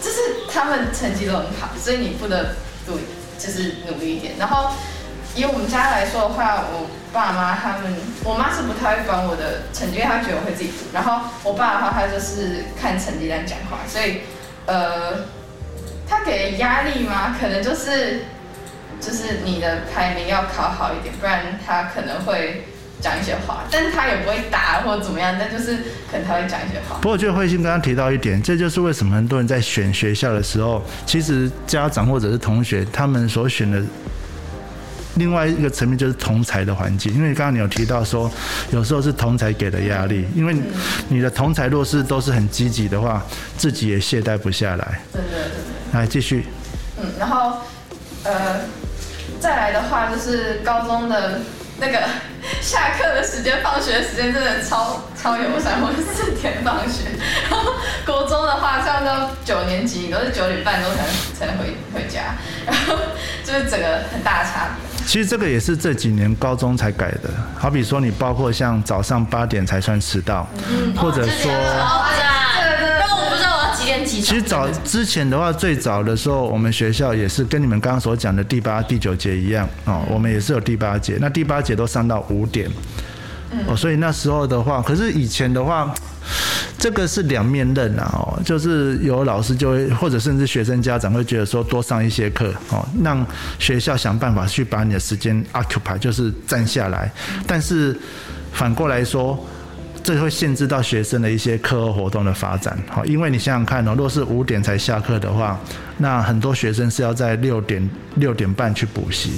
[0.00, 0.16] 就是
[0.52, 2.54] 他们成绩都很好，所以你不得
[2.86, 2.92] 不
[3.38, 4.34] 就是努力一点。
[4.38, 4.70] 然后
[5.36, 7.94] 以我们家来说的话，我爸妈他们，
[8.24, 10.86] 我妈是不太会管我的成绩，因为她觉得我会自己读。
[10.92, 14.22] 然后我爸的话，他就是看成绩单讲话，所以
[14.66, 15.26] 呃，
[16.08, 18.24] 他给的压力吗，可能就是
[19.00, 22.64] 就是你的排名要考好一点，不然他可能会。
[22.98, 25.76] 讲一些话，但是他也不会打或者怎么样，但就是
[26.10, 26.96] 可能他会讲一些话。
[26.96, 33.82] 不过我觉得慧心刚刚提到一点，这就是为什么很多人在选学校的时候，其实家长或者是同学他们所选的
[35.16, 38.30] 另外一个层面就是同才的环境，因为刚刚你有提到说，
[38.70, 40.54] 有时候是同才给的压力，因为
[41.08, 43.22] 你的同才若是都是很积极的话，
[43.56, 45.00] 自己也懈怠不下来。
[45.12, 45.98] 真的真的。
[46.00, 46.46] 来继续，
[46.98, 47.58] 嗯，然后
[48.24, 48.60] 呃，
[49.40, 51.40] 再来的话就是高中的
[51.78, 52.00] 那个
[52.60, 57.04] 下课的时间、放学的时间真的超超友善，我是四点放学。
[57.48, 57.72] 然后
[58.04, 62.34] 国中的话，上到九年级都是九点半钟才能才能回回家，
[62.66, 62.98] 然后
[63.42, 64.85] 就是整个很大的差别。
[65.06, 70.46] 其实这个也是这几年高中才改的，好比说你包括像早上八点才算迟到，
[70.96, 71.50] 或者说。
[71.52, 72.26] 超赞，
[72.98, 74.22] 但我不知道我要几点起床。
[74.22, 82.68] 其实早之前的话，最早的时候，我们学校也是跟你们刚刚所讲的第八、第九节一样哦，我们也是有第八节，那第八节都上到五点，
[83.68, 85.94] 哦，所以那时候的话，可是以前的话，
[86.78, 93.26] 这个是两面刃啊，哦，就是有老师就会，或者甚至学生家长会觉得说，多上一些课，哦，让
[93.58, 97.10] 学校想办法去把你的时间 occupy，就是占下来。
[97.46, 97.98] 但是
[98.52, 99.38] 反过来说，
[100.04, 105.58] 这会限制到学生的一些课后活动的发展，好，因为你想想看哦，若是五点才下课的话，
[105.98, 109.32] 那很多学生是要在六点六点半去补习，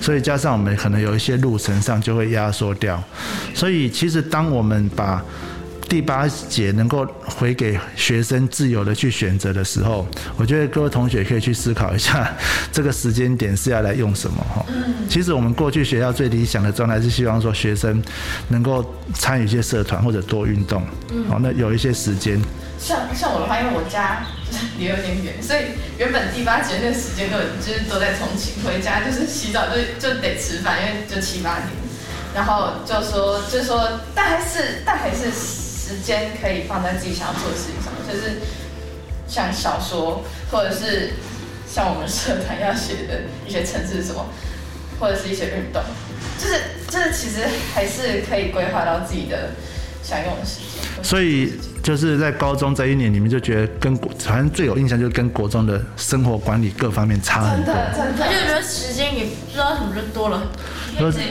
[0.00, 3.02] 所以加上我们可能有一些路程上就会压缩掉，
[3.54, 5.24] 所以其实当我们把
[5.90, 12.32] 第八节能够回给学生自由的去选择的时候，我觉得各位同学可以去思考一下，
[12.70, 14.64] 这个时间点是要来用什么哈。
[15.08, 18.00] 其实我们过去学校最理想的状态是希望说学生
[18.50, 20.80] 能够参与一些社团或者多运动，
[21.28, 22.40] 好，那有一些时间。
[22.78, 31.66] 像像我的话，因为我家就是离有点远，所以原本第八节那个时间都就是都在重庆，回家就是洗澡就就得吃饭，因为就七八点，
[32.32, 35.32] 然后就说就说，但还是但还是
[35.90, 38.40] 时间可以放在自己想要做的事情上，就是
[39.26, 41.14] 像小说，或者是
[41.68, 44.24] 像我们社团要写的一些城市什么，
[45.00, 45.82] 或者是一些运动，
[46.38, 49.50] 就是就是其实还是可以规划到自己的
[50.00, 51.04] 想用的时间。
[51.04, 57.74] 所以就是在高中这一年，你们就觉得跟国，反正最有印象就是跟国中的生活管理各方面差很多。
[57.74, 60.42] 真的真而且我觉的，得时间也不知道什么就多了，
[61.00, 61.24] 都对，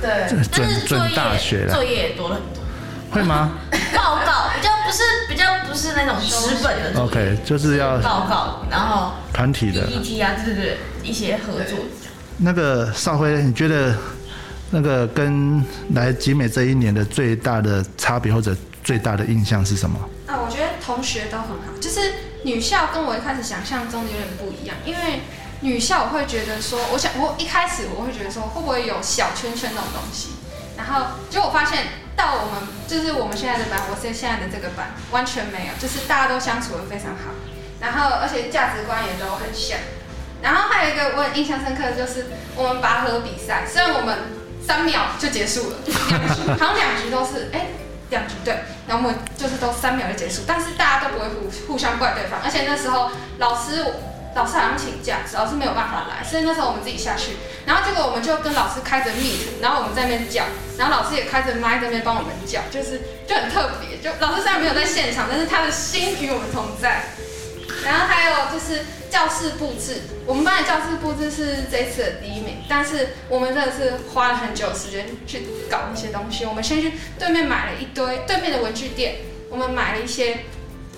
[0.00, 2.59] 但准是作准大学作业也多了很多。
[3.10, 3.50] 会吗
[3.94, 9.86] 报告比较不是比较不是那种纸本的作业？OK，就是要报告，然后团体的。
[9.86, 11.78] PPT 啊，对对对，一些合作。
[12.38, 13.94] 那个邵辉，你觉得
[14.70, 15.62] 那个跟
[15.94, 19.98] 来集美这一年的最大的差别或者最大的印象是什么？
[20.26, 22.00] 啊，我觉得同学都很好，就是
[22.44, 25.20] 女校跟我一开始想象中的有点不一样，因为
[25.60, 30.30] 女校我会觉得说，我想我一开始我会觉得说，会不会有小圈圈那种东西，
[30.78, 31.84] 然后结果我发现
[32.20, 37.32] 到我们就是我们现在的班，我是现在的这个班完全没有，就是大家都相处的非常好，
[37.80, 39.78] 然后而且价值观也都很像，
[40.42, 44.18] 然后还有一个我很印象深刻的就是我们拔河比赛，虽然我们
[44.60, 47.66] 三秒就结束了，两 局好像两局都是哎。
[48.10, 48.52] 两局对，
[48.88, 53.84] 然后我们就是都三秒就结束，但是大家都不会互互相怪对方，而且那时候老师
[54.34, 60.44] 老师好像请假，老师没有办法来，所以那时候我们自己下去，然后结果我们就跟老师开着 meet，然后我们在那边叫，
[60.78, 67.04] 然后老师也开着麦在那边帮我们叫，就是就很特别，就老师虽然没有在现场，但是他的心与我们同在。
[67.84, 76.44] 然后还有就是教室布置，我们班的教室布置是这次的第一名，但是我们真的是花了很久时间去搞那些东西。
[76.44, 79.16] 我们先去对面买了一堆对面的文具店，
[79.48, 80.40] 我们买了一些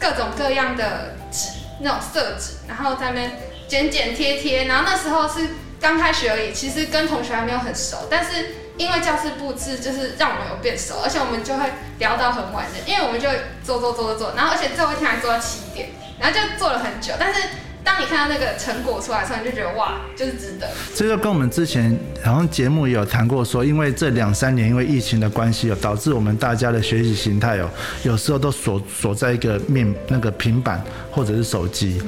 [0.01, 1.51] 各种各样的纸，
[1.83, 4.65] 那种色纸，然后在那边剪剪贴贴。
[4.65, 5.49] 然后那时候是
[5.81, 11.65] 刚开学而已，其实跟同学还没有很熟，但是因为教室布置就是让我们有变熟，而且我们就会
[11.99, 13.29] 聊到很晚的，因为我们就
[13.63, 15.91] 做做做做做，然后而且最后一天还做到七点。
[16.21, 17.41] 然后就做了很久，但是
[17.85, 20.69] 当你看到那个成果出来的时候，你就觉得哇，就是值得。
[20.95, 27.69] 这就跟我们之前好像节目也有谈过说，因为这两三年因为疫情的关系，哦导致我们大家的学习形态哦，
[28.05, 32.01] 有时候都锁锁在一个面那个平板或者是手机，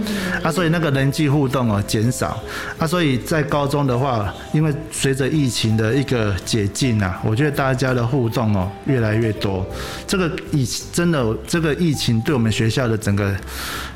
[0.45, 2.41] 啊，所以那个人际互动哦减少，
[2.79, 9.67] 啊，所以在高中的话，因为随着疫情的一个解禁啊，我觉得大家的互动哦越来越多，
[10.07, 13.35] 这个疫真的这个疫情对我们学校的整个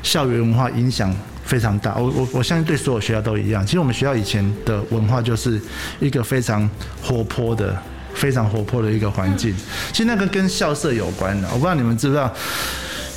[0.03, 1.15] 校园文化影响。
[1.49, 3.65] 非常大，我我我相信对所有学校都一样。
[3.65, 5.59] 其实我们学校以前的文化就是
[5.99, 6.69] 一个非常
[7.01, 7.75] 活泼的、
[8.13, 9.51] 非常活泼的一个环境。
[9.91, 12.31] 其实那个跟校舍有关的，我不知道你们知不知道，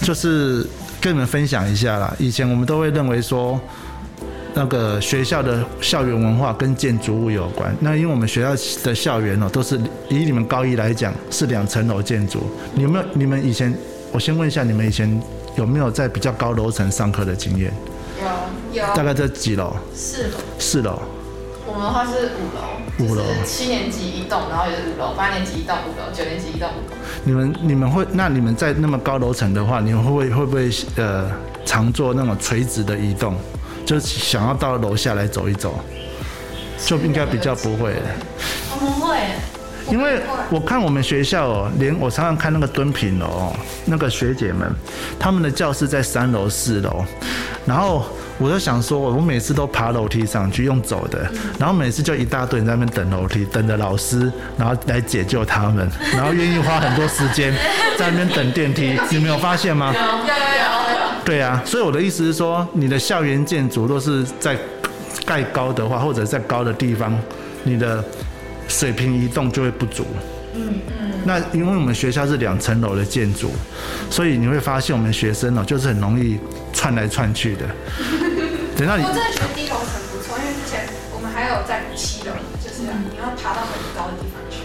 [0.01, 0.67] 就是
[0.99, 2.11] 跟你们分享一下啦。
[2.19, 3.61] 以前我们都会认为说，
[4.55, 7.71] 那个学校的校园文化跟建筑物有关。
[7.81, 12.51] 那因为我们学校的校园哦，都是以你们高一来讲是两层楼建筑。
[12.75, 13.05] 你有没有？
[13.13, 13.75] 你们以前，
[14.11, 15.21] 我先问一下，你们以前
[15.55, 17.71] 有没有在比较高楼层上课的经验？
[18.23, 19.77] 有有大概在几楼？
[19.95, 20.99] 四楼，四楼。
[21.67, 26.97] 我们的话是五楼，五楼七年级一栋，然后也是五楼，八年级一栋五楼，九年级一栋五楼。
[27.25, 31.31] 你们你们会那你们在那么高楼层的话，你们会不会会不会呃
[31.65, 33.37] 常做那种垂直的移动，
[33.87, 35.79] 就是想要到楼下来走一走，
[36.85, 37.95] 就应该比较不会，
[39.91, 44.71] 因为我看我们学校哦，连我常常看那个敦品楼哦，那个学姐们，
[45.19, 47.05] 他们的教室在三楼、四楼，
[47.67, 48.05] 然后
[48.39, 57.53] 我就想说，我每次都爬楼梯上去用走的，然后每次就一大堆人在那边等楼梯，等着老师，然后来解救他们，然后愿意花很多时间
[57.99, 59.95] 在那边等电梯，你没有发现吗？
[61.25, 64.57] 对啊，所以我的意思是说，你的校园建筑若是在
[65.25, 67.17] 盖高的话，或者在高的地方，
[67.63, 68.05] 你的
[68.73, 70.07] 水平移动就会不足。
[70.55, 73.51] 嗯嗯，那因为我们学校是两层楼的建筑，
[74.11, 76.39] 所以你会发现我们学生哦，就是很容易
[76.73, 77.67] 窜来窜去的。
[78.77, 82.33] 等到你我真的觉得低楼层不错，因为之前我们还有在七楼，
[82.63, 83.63] 就是你要爬到。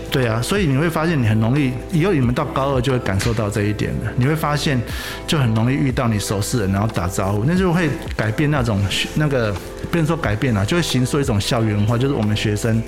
[0.10, 4.12] 对啊，所以你会发现你很容易，以后你们到高二就会感受到这一点了。
[4.16, 4.82] 你会发现
[5.28, 8.82] 就很容易遇到你熟识人，然后打招呼，那就会改变那种
[9.16, 9.54] 那个，
[9.92, 12.82] 不能说改变了，就会形塑一种校园文化，就是我们学生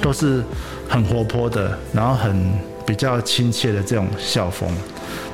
[0.00, 0.42] 都是
[0.88, 2.52] 很活泼的，然后很
[2.86, 4.70] 比较亲切的这种校风，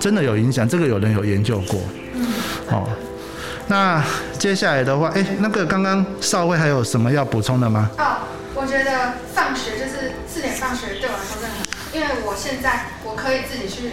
[0.01, 0.67] 真的有影响。
[0.67, 1.81] 这个有人有研究过，
[2.71, 2.89] 哦。
[3.69, 4.03] 那
[4.39, 7.91] 接下来的话，哎，那个刚刚少尉还有什么要补充的吗？
[7.99, 8.05] 哦，
[8.67, 13.93] 我觉得放学就是四点放学对我来说真的很好，因为我现在我可以自己去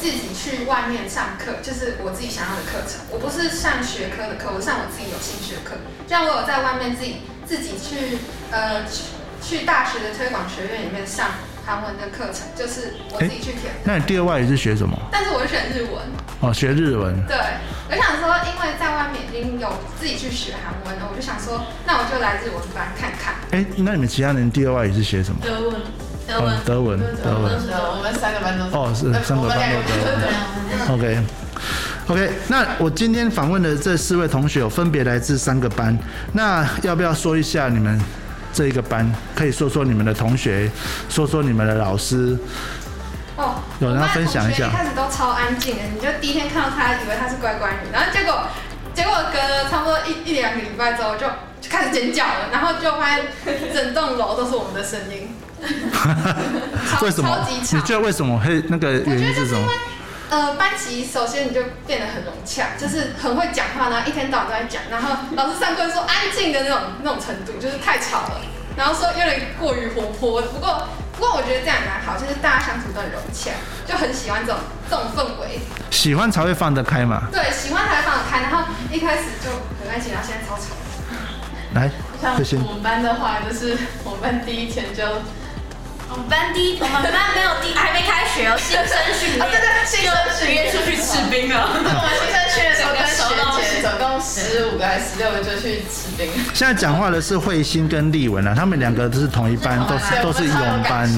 [0.00, 3.04] 自己去外面上课，就是我自己想要的课程。
[3.12, 5.76] 我不是上学科的课，我上我自己有兴趣的课。
[6.08, 8.16] 像我有在外面自己自己去
[8.50, 9.12] 呃去
[9.44, 11.28] 去大学的推广学院里面上
[11.66, 13.76] 韩文的课程，就是我自己去填。
[13.84, 14.96] 那你第二外语是学什么？
[15.12, 16.00] 但是我是选日文。
[16.40, 17.14] 哦，学日文。
[17.26, 17.36] 对，
[17.90, 23.34] 我想说，因为在外面已经有自己去学韩文了，我就想说，那我就来日文班看看。
[23.50, 25.40] 哎，那你们其他人第二外语是学什么？
[25.42, 25.74] 德文，
[26.28, 27.42] 德哦文，德文，德文。
[27.96, 28.70] 我们三个班都是。
[28.76, 31.00] 哦，是呃三个班都德文。
[31.00, 31.18] OK。
[32.06, 35.98] OK，那我今天访问的这四位同学有分别来自三个班，
[36.32, 38.00] 那要不要说一下你们
[38.52, 39.10] 这一个班？
[39.34, 40.70] 可以说说你们的同学，
[41.08, 42.38] 说说你们的老师。
[43.38, 48.48] 哦，有人要分享一下一开始都超安静的，你就第一天看到他，以为他是乖乖女，然后结果
[48.92, 51.24] 结果隔了差不多一一两个礼拜之后就
[51.60, 53.26] 就开始尖叫了，然后就发现
[53.72, 55.36] 整栋楼都是我们的声音，
[56.90, 57.64] 超为什么你。
[57.82, 59.72] 觉得为什么会那个我觉原因是是因为？
[60.30, 68.40] 呃，班级首先你就变得很融洽，就是很会讲话，然后一天到晚都在讲，然后老师上课说安静的那种那种程度，就是太吵了，
[68.76, 70.42] 然后说有点过于活泼。
[70.42, 70.86] 不过
[71.18, 73.50] 不过我觉得这样也蛮好，就是大家相处都很融洽，
[73.84, 75.58] 就很喜欢这种这种氛围。
[75.90, 77.24] 喜欢才会放得开嘛。
[77.32, 79.50] 对，喜欢才会放得开，然后一开始就
[79.82, 80.78] 很安静，然后现在超吵。
[81.74, 81.90] 来，
[82.22, 85.02] 像我们班的话，就是我们班第一天就
[86.10, 91.68] 我们班第一，我们班没有第，还没开学哦，新生训练， 啊对对新生训练出去吃冰了。
[91.68, 91.84] 我们
[92.16, 96.30] 新生训的时候 跟学姐总共十五个还是十六个就去吃冰。
[96.54, 101.08] 现在讲话的是慧心跟丽文啊，他们两个都是同一班，都是都是勇班。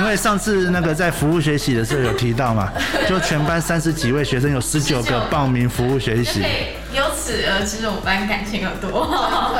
[0.00, 2.70] 因为上次那个在服务学习的时候有提到嘛，
[3.08, 6.44] 就全班三十几位学生，有十九个报名服务学就习
[6.92, 9.54] 由此而知我们班感情有多好，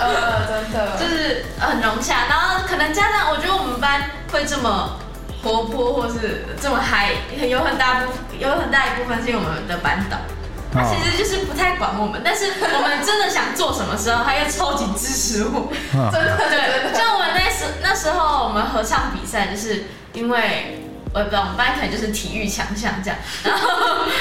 [0.48, 2.26] 真的，就是很融洽。
[2.28, 4.98] 然后可能加上，我觉得我们班会这么
[5.42, 7.12] 活泼，或是这么嗨，
[7.48, 10.18] 有很大部有很大一部分是因为我们的班导。
[10.72, 15.72] 他其实就是不太管我们，但是我们真的想做什么时候，他又超级支持我。
[15.98, 20.82] 啊真的对，像我们那时那时候我们合唱比赛，就是因为
[21.14, 23.68] 我也不知道我们班可能就是体育强项这样，然后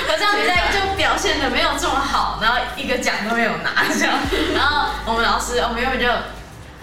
[0.08, 4.14] 合唱比赛就表现的没有这么好，然后一个奖都没有拿这样，
[4.54, 6.08] 然后我们老师我们原本就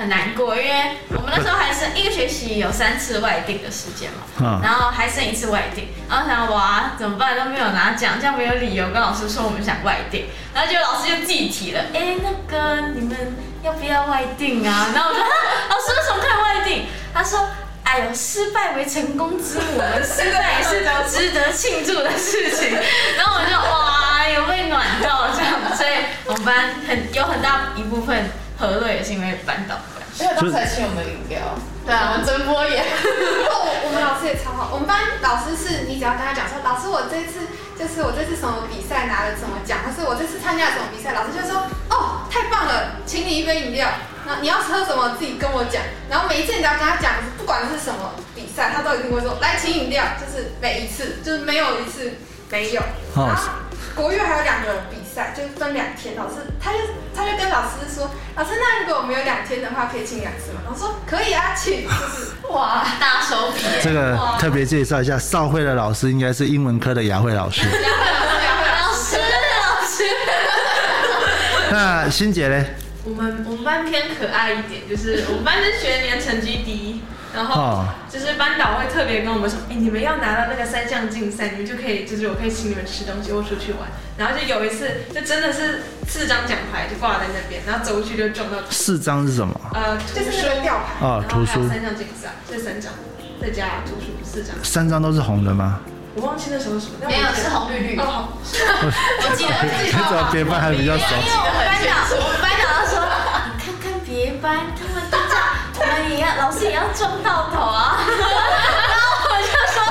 [0.02, 13.16] 很难过，因为我们那时候还剩一个学期有三次外定的时间嘛，啊然后还剩一次外定，然后想哇怎么办都没有拿奖，这样没有理由跟老师说我们想外定，然后就老师就自己提了，哎那个你们
[13.62, 14.88] 要不要外定啊？
[14.92, 15.30] 然后我说啊
[15.70, 16.86] 老师为什么看外定？
[17.14, 17.48] 他说。
[17.84, 22.70] 哎呦，失败为成功之母，我们失败也是值得庆祝的事情。
[23.18, 25.90] 然后我就哇，有被暖到这样，所以
[26.24, 26.54] 我们班
[26.88, 29.74] 很有很大一部分和乐也是因为班导
[30.18, 30.24] 的关系。
[30.24, 31.40] 因为当时还请我们饮料，
[31.86, 37.48] 对啊，我们真播也，不过我我们老师也超好，我们班老师是你只要跟他讲说，老师我这次
[37.78, 43.88] 就是我这次什么比赛拿了什么奖，或是我这次参加了什么比赛，老师就说哦太棒了，请你一杯饮料，
[44.26, 52.14] 然后你要喝什么自己跟我讲，然后每一次你只要跟他讲，不管是什么比赛，他都一定会说来请饮料，就是每一次就是没有一次
[52.50, 52.80] 没有，
[53.14, 53.42] 哦然后
[53.94, 56.78] 国乐还有两个比赛，就是分两天，老师他就
[57.14, 60.62] 他就跟老师说，老师那如果我们有两天的话，可以请两次吗？
[60.66, 67.62] 老师说可以啊，请，就是 哇，大手笔耶，这个特别介绍一下，少慧的老师应该是英文科的雅慧老师。
[67.68, 70.04] 老师老师，
[71.70, 72.64] 那欣姐嘞？
[73.04, 77.02] 我们我们班偏可爱一点，就是我们班是学年成绩第一，
[77.34, 83.88] 然后哦就是班导会特别跟我们说，哎、你们要拿到那个三项竞赛，你们就可以，就是我可以请你们吃东西或出去玩。
[84.18, 89.58] 然后就有一次，就真的是四张奖牌就挂在那边，然后走过去就撞到四张是什么？
[89.74, 91.06] 呃就是那个吊牌。
[91.06, 92.92] 啊，图书然后还有三项竞赛，这三张，
[93.40, 95.80] 再加图书四张，三张都是红的吗？
[96.14, 97.96] 我忘记那时候什么，但没有是红绿绿。
[97.98, 101.24] 哦，好我记得别班 还比较熟因。
[101.24, 103.00] 为我们班长，我们班长他说，
[103.48, 105.08] 你看看别班，他们
[105.98, 108.00] 们也要，老师也要撞到头啊。
[108.06, 108.24] 然
[109.00, 109.82] 后我就说，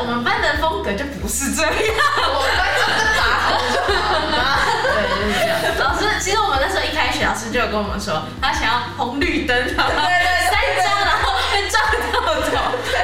[0.00, 1.72] 我们班的风格就不是这样。
[1.72, 4.34] 我们班就是打红就好了。
[4.82, 5.52] 对，就是这样。
[5.78, 10.52] 老师，其实我们那时候一开学，老师就有跟我们说，他想要红绿灯，然后三
[10.82, 11.80] 张，然后被撞
[12.12, 12.50] 到头。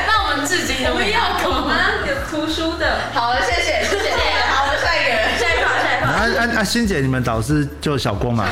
[0.06, 1.52] 那我们至今都没有我过。
[1.68, 1.76] 们
[2.08, 4.10] 有图书的，好了，谢谢谢谢。
[4.48, 5.38] 好，我们下一个人。
[5.38, 6.06] 下一趴，下一趴。
[6.10, 6.64] 啊啊啊！
[6.64, 8.48] 欣姐，你们导师就小郭嘛？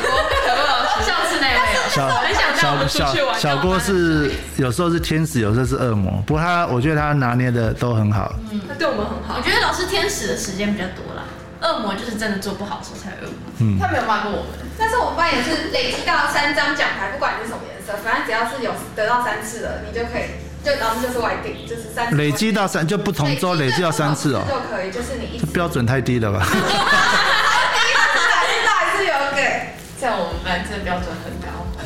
[1.95, 8.34] 小小小郭是有时候是天使，有时候是恶魔，不过他我觉得他拿捏的都很好。
[8.51, 9.42] 嗯他对我们很好我。
[9.42, 11.22] 觉得老师天使的时间比较多啦，
[11.62, 13.53] 恶魔就是真的做不好的时候才恶魔。
[13.61, 14.51] 嗯他没有骂过我们。
[14.76, 20.34] 但是我们班也是累积到三张奖牌，不管你是什么颜色，反正只要是有得到三次的，你就可以，
[20.64, 26.42] 就老师就是外定，就是三次累积到三就不同周累积到三次哦，就可以，就是你一这标准太低了吧？
[26.51, 29.74] 第一次还是有给。
[29.97, 31.32] 在我们班这标准很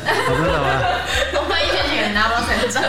[0.09, 0.33] 高。
[0.33, 0.67] 好真的吗？
[1.33, 2.83] 我们一群人拿不到三张。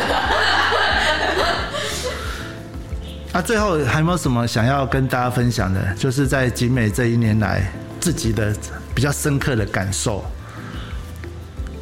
[3.33, 5.81] 那最后还有没有什么想要跟大家分享的？
[5.95, 7.63] 就是在景美这一年来
[8.01, 8.53] 自己的
[8.93, 10.25] 比较深刻的感受，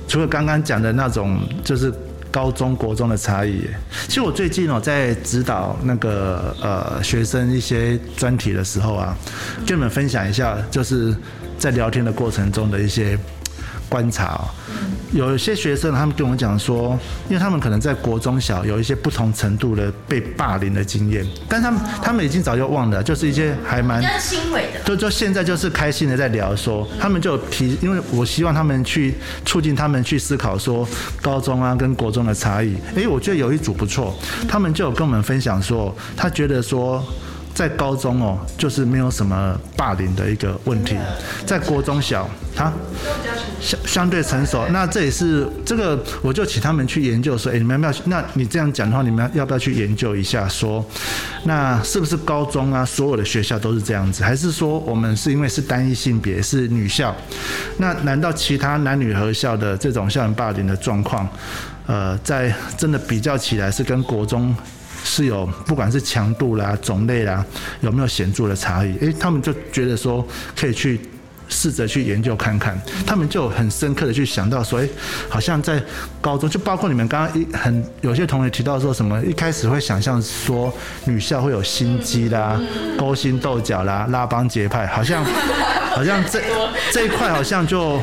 [0.06, 1.90] 除了刚刚讲的那种，就是
[2.30, 3.66] 高中国中的差异。
[4.08, 9.16] 其实我最近哦，在指导那个呃学生一些专题的时候啊，
[9.66, 11.16] 跟你们分享一下，就是
[11.58, 13.18] 在聊天的过程中的一些
[13.88, 14.44] 观察哦。
[15.12, 24.84] 有一些学生他们跟我讲说，因为他们可能在国中小有一些不同程度的被霸凌的经验，但他们他们已经早就忘了，就是一些还蛮轻微的啦。
[24.84, 29.14] 就就现在就是开心的在聊说，他们就有提，因为我希望他们去
[29.46, 30.86] 促进他们去思考说
[31.22, 32.76] 高中啊跟国中的差异。
[32.94, 34.14] 诶，我觉得有一组不错，
[34.46, 37.02] 他们就有跟我们分享说，他觉得说。
[37.54, 40.96] 在高中哦，就是没有什么霸凌的一个问题，
[41.44, 42.72] 在国中小，他
[43.60, 44.66] 相相对成熟。
[44.68, 48.02] 那这也是这个，我就请他们去研究说，哎，你们要不要？
[48.06, 50.84] 那你这样讲的话，你们要不要去研究一下说，
[51.44, 57.14] 那是不是高中啊，所有的学校都是这样子，还是说我们是因为是单一性别是女校？
[57.78, 61.28] 那难道其他男女合校的这种校园霸凌的状况，
[61.86, 64.54] 呃，在真的比较起来是跟国中？
[65.04, 67.44] 是有不管是强度啦、种类啦，
[67.80, 68.96] 有没有显著的差异？
[68.98, 70.26] 诶，他们就觉得说
[70.58, 71.00] 可以去
[71.48, 74.88] 试着去研究看看，他们就很深刻的去想到说，诶，
[75.30, 75.82] 好像在
[76.20, 80.70] 高中，就包括你们刚刚一很有些同学提到说什么，一开始会想象说
[81.06, 82.60] 女校会有心机啦、
[82.98, 85.24] 勾心斗角啦、拉帮结派，好像
[85.94, 86.42] 好像这
[86.92, 87.98] 这一块好像就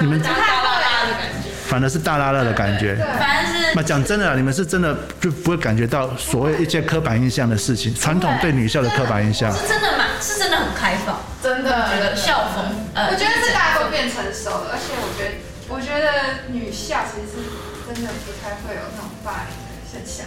[0.00, 1.53] 你们大拉拉的感觉。
[1.66, 2.94] 反而是大拉拉的感觉。
[3.18, 9.52] 反正是那讲真的啊，你们是真的就不会感觉到所谓一些刻板印象的事情，传统对女校的刻板印象。
[9.52, 11.18] 是真的蛮，是真的很开放。
[11.42, 15.34] 真的觉得校风，呃，我觉得是大家都变成熟了，而且我觉得，
[15.68, 17.50] 我觉得女校其实是
[17.86, 20.24] 真的不太会有那种霸凌的现象，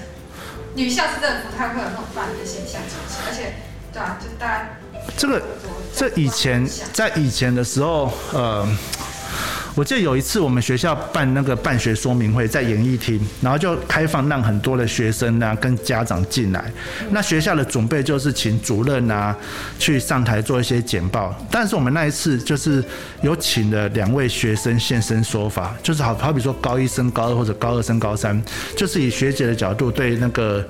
[0.75, 3.55] 女校是真的不太会有那种霸凌的现象出现，而且，
[3.91, 4.69] 对啊，就大家
[5.17, 5.41] 这个
[5.95, 8.67] 这以前在以前的时候，呃。
[9.75, 16.71] 我记得有一次我们学校办那个办学说明会，在演艺厅，然后就开放让很多的学生啊跟家长进来。
[17.11, 19.35] 那学校的准备就是请主任啊
[19.77, 22.83] 去上台做一些简报，但是我们那一次就是
[23.21, 28.41] 有请了两位学生现身说法，就是好好比说高一升高二或者高二升高三，
[28.75, 30.65] 就是以学姐的角度对那个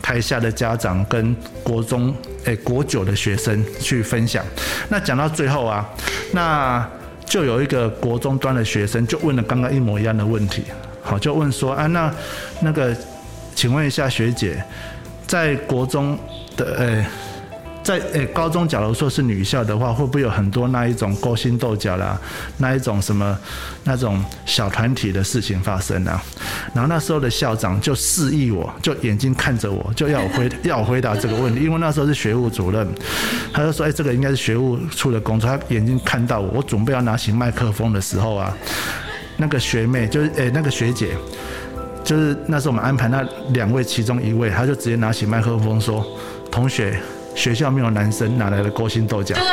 [0.00, 2.14] 台下的家长跟国中
[2.44, 4.44] 诶、国九的学生去分享。
[4.88, 5.86] 那讲到最后啊，
[6.32, 6.88] 那
[7.26, 10.62] 就有一个国中端的学生就问了刚刚一模一样的问题，
[11.02, 12.14] 好，就问说啊，那
[12.60, 12.96] 那个，
[13.54, 14.62] 请问一下学姐，
[15.26, 16.18] 在国中
[16.56, 17.04] 的诶。
[17.86, 22.20] 在诶、高中，假如说是女校的话，会不会有很多那一种勾心斗角啦，
[22.58, 23.38] 那一种什么
[23.84, 26.20] 那种小团体的事情发生啊？
[26.74, 32.84] 然后那时候的校长就示意我，就眼睛看着我，就要我回 要我回答这个问题，因为那时候是学务主任，
[33.52, 38.52] 他就说：“哎、这个应该是学务处的工作。”他眼睛看到我，我准备要拿起麦克风的时候啊，
[39.36, 41.10] 那个学妹就是诶、那个学姐。
[42.02, 46.04] 就是那时候我们安排那两位其中一位，他就直接拿起麦克风说
[46.52, 47.00] ：“同学，
[47.36, 49.48] 学校没有男生，哪来的勾心斗角？”对，对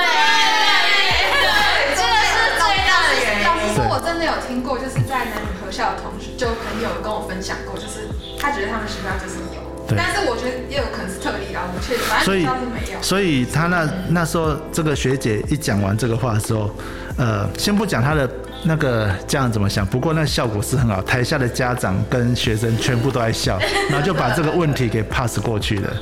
[1.94, 3.44] 这个是最大的原因。
[3.46, 8.08] 老实说，我真的有听过，就是在男女合校的同学，就朋友跟我分享过，就是
[8.40, 9.62] 他觉得他们学校就是有，
[9.96, 13.02] 但是我觉得也有可能是特例啊，我们确实，学校是没有。
[13.04, 16.72] 所以他那那时候这个学姐一讲完这个话的时候，
[17.18, 18.26] 呃，先不讲她的
[18.66, 23.60] 那个家长怎么想，不过那效果是很好，台下的家长跟学生全部都在笑，
[23.90, 25.94] 然后就把这个问题给 pass 过去了。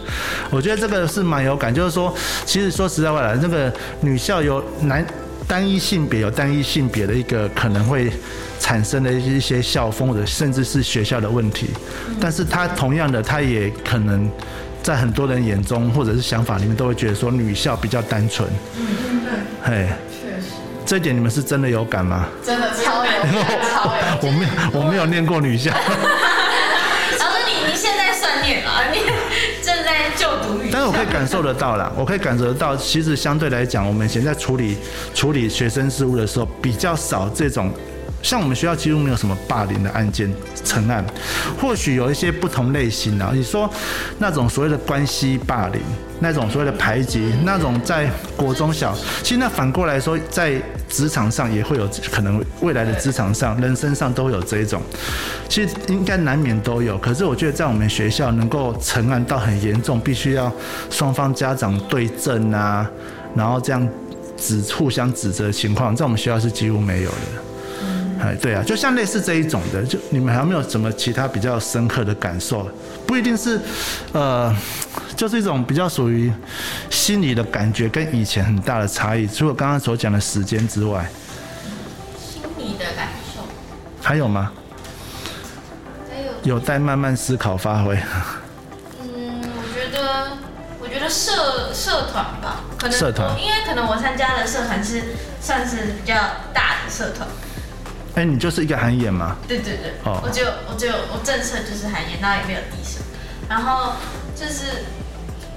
[0.49, 2.13] 我觉得这个是蛮有感，就是说，
[2.45, 5.05] 其实说实在话来，那个女校有男
[5.47, 8.11] 单一性别有单一性别的一个可能会
[8.59, 11.71] 产生的一些校风或者甚至是学校的问题，
[12.19, 14.29] 但是他同样的，他也可能
[14.83, 18.47] 在很多人眼中或者是想法里面，都会觉得说女校比较单纯。
[18.77, 18.85] 嗯，
[19.23, 19.31] 对。
[19.63, 19.89] 嘿，
[20.91, 22.27] 这一点你们是真的有感吗？
[22.45, 23.31] 真的超有感，
[23.73, 23.91] 超有
[24.23, 25.71] 我没有，我没有念过女校，
[27.17, 28.99] 老师你你现在算念了，你
[29.63, 34.77] 正在就读女校，但是我可以感受得到啦，我可以感受得到，其实相对来讲，我们以前在处理
[35.15, 37.71] 处理学生事务的时候，比较少这种。
[38.21, 40.31] 像我们学校几乎没有什么霸凌的案件
[40.63, 41.03] 成案，
[41.59, 43.31] 或许有一些不同类型啊。
[43.33, 43.67] 你说
[44.19, 45.81] 那种所谓的关系霸凌，
[46.19, 50.61] 那种所谓的排挤，那种在国中小，其实那反过来说，在
[50.91, 54.81] 职场上也会有可能，未来的职场上、人生上都有这一种，
[55.49, 56.97] 其实应该难免都有。
[56.97, 60.51] 可是我觉得在我们学校能够成案到很严重，必须要
[60.89, 62.87] 双方家长对证啊，
[63.33, 63.87] 然后这样
[64.37, 67.17] 指互相指责的情况，在我们学校是几乎没有的。
[68.19, 72.69] 哎，对啊，就像类似这一种的，就你们还有没有什么其他比较深刻的感受？
[73.07, 73.59] 不一定是，
[74.11, 74.55] 呃，
[75.21, 76.33] 就是一种比较属于
[76.89, 79.27] 心理的感觉，跟以前很大的差异。
[79.27, 81.07] 除了刚刚所讲的时间之外，
[82.19, 83.41] 心理的感受，
[84.01, 84.51] 还有吗？
[86.09, 87.95] 还有有待慢慢思考发挥。
[89.03, 90.37] 嗯，我觉得，
[90.79, 95.03] 我觉得社社团吧，可能社团因为可能我参加的社团是
[95.39, 96.15] 算是比较
[96.51, 97.29] 大的社团，
[98.15, 99.35] 哎，你就是一个韩演嘛？
[99.47, 103.03] 对对对，哦我只有我只有我政策就是韩演，然后也没有低声，
[103.47, 103.93] 然后
[104.35, 104.85] 就是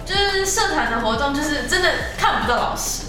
[0.04, 1.88] 就是社团的活动，就是真的
[2.18, 3.04] 看不到老师，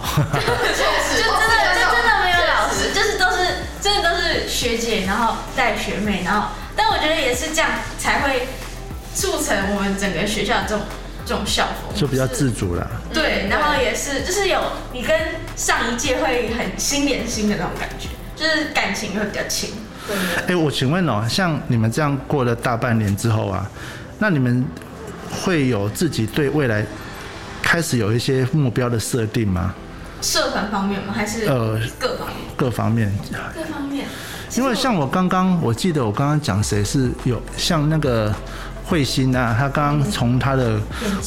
[0.02, 3.36] 就真的就真的没有老师，就是都是
[3.80, 8.48] 真的都是学姐，然后带学妹，然后但我觉得也是这样才会
[9.14, 10.84] 促成我们整个学校这种
[11.24, 12.86] 这种校风，就比较自主啦。
[13.12, 14.60] 对，然后也是就是有
[14.92, 15.18] 你跟
[15.56, 19.70] 上一届会很心连心的那种感觉，就是感情会比较亲。
[20.48, 23.64] 哎，我请问哦，像你们这样过了大半年之后啊，
[24.18, 24.66] 那你们
[25.30, 26.84] 会有自己对未来
[27.62, 29.74] 开始有一些目标的设定吗？
[30.20, 31.14] 社团方面吗？
[31.14, 32.36] 还是呃各方面？
[32.56, 33.12] 各方面，
[33.54, 34.06] 各方面。
[34.56, 38.34] 因为像我刚刚，我记得我刚刚讲谁是有像那个
[38.84, 40.78] 慧心啊，他刚刚从他的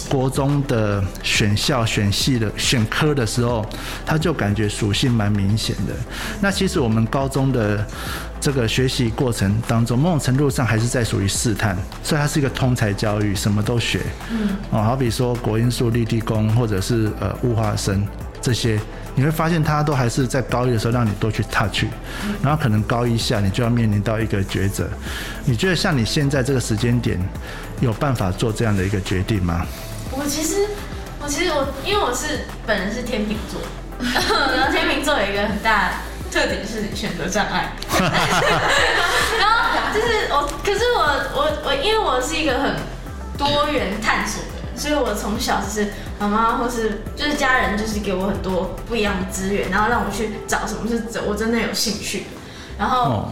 [0.10, 3.66] 国中的选校、选系的选科的时候，
[4.06, 5.94] 他就感觉属性蛮明显的。
[6.42, 7.88] 那其实我们高中的
[8.44, 14.02] 这个学习过程当中，某种程度上还是在属于试探，所以它是一个通才教育，什么都学。
[14.30, 18.06] 嗯，哦，好比说国音数、立地功，或者是呃物化生
[18.42, 18.78] 这些。
[19.16, 21.86] 你会发现，他都还是在高一的时候让你多去 touch，
[22.42, 24.90] 然后可能高一下你就要面临到一个抉择。
[25.46, 27.18] 你觉得像你现在这个时间点，
[27.80, 29.66] 有办法做这样的一个决定吗？
[30.12, 30.68] 我其实，
[31.22, 33.62] 我其实我因为我是本人是天秤座，
[34.04, 36.02] 然后天秤座有一个很大
[36.34, 37.74] 特点是选择障碍。
[39.38, 41.02] 然后就是我，可是我
[41.36, 42.76] 我我，因为我是一个很
[43.38, 52.26] 多元探索的人，所以我从小就是妈妈或是就是家人就是给我很多不一样的资源，然后让我去找什么是我真的有兴趣的，
[52.80, 53.04] 然后。
[53.04, 53.30] 哦，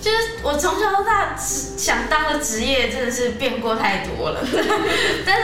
[0.00, 4.40] 就是我从小到大想当的职业真的是变过太多了，
[5.24, 5.42] 但是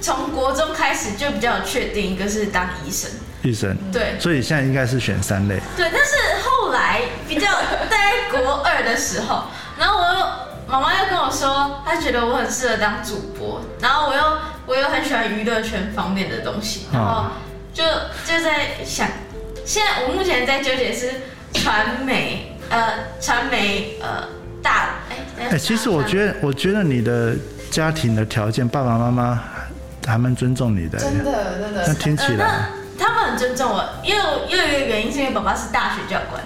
[0.00, 3.10] 从国中开始就比较有确定，一个是当医生，
[3.42, 3.76] 医生。
[3.92, 5.60] 对所以现在应该是选三类。
[5.76, 7.48] 对，但是后来比较
[7.90, 9.44] 在国二的时候，
[9.78, 10.26] 然后我又
[10.66, 14.22] 妈妈又跟我说，她觉得我很适合当主播，然后我又
[14.66, 17.26] 我又很喜欢娱乐圈方面的东西，然后
[17.72, 17.82] 就
[18.26, 19.08] 就在想，
[19.64, 21.10] 现在我目前在纠结是
[21.54, 24.28] 传媒，呃，传媒，呃，
[24.62, 24.96] 大，
[25.38, 27.34] 哎、哎、其实我觉得，我觉得你的
[27.70, 29.42] 家庭的条件，爸爸妈妈
[30.06, 30.98] 还蛮尊重你的。
[30.98, 36.42] 真的真的，那，听起来，那他们很尊重我，因为我又有一个原因是因为爸爸是大学教官，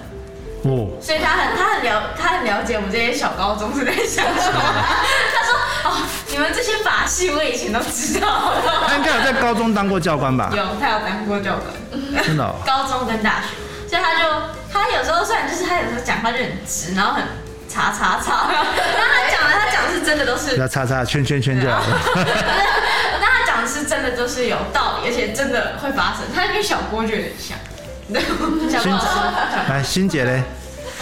[0.64, 4.60] 哦，所以他很他很了他很了解我们这些小高中是在想什么。
[5.34, 5.54] 他说
[5.90, 5.96] ：“哦，
[6.28, 8.52] 你们这些把戏我以前都知道
[8.86, 10.50] 他应该有在高中当过教官吧？
[10.54, 12.54] 有，他有当过教官，真的、哦。
[12.66, 13.48] 高中跟大学，
[13.88, 14.30] 所以他就
[14.72, 17.24] 他有时候虽然就是他有时候讲话就很直，然后很
[17.68, 21.98] 叉叉叉， 然后他讲的他讲的是真的都是不要叉叉圈圈圈就好了。
[23.66, 26.24] 是真的都是有道理，而且真的会发生。
[26.34, 27.56] 他跟小郭就有点像，
[28.70, 29.06] 小郭老师。
[29.68, 30.42] 来，欣姐嘞，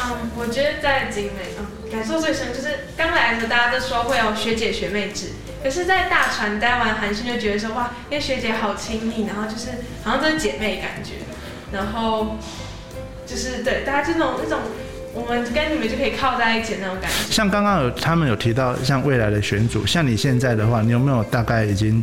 [0.03, 5.27] 嗯，我觉得在景美，嗯，感受最深就是刚来的时候大家都说会有学姐学妹制，
[5.63, 9.69] 可是，在大船待完韩训就觉得说哇，因为学姐好亲密，然后就是
[10.03, 11.15] 好像都是姐妹感觉，
[11.73, 12.39] 然后
[13.27, 14.59] 就是对大家这种那种
[15.13, 17.33] 我们跟你们就可以靠在一起的那种感觉。
[17.33, 22.03] 像刚刚有他们有提到，像未来的选组，像你现在的话，你有没有大概已经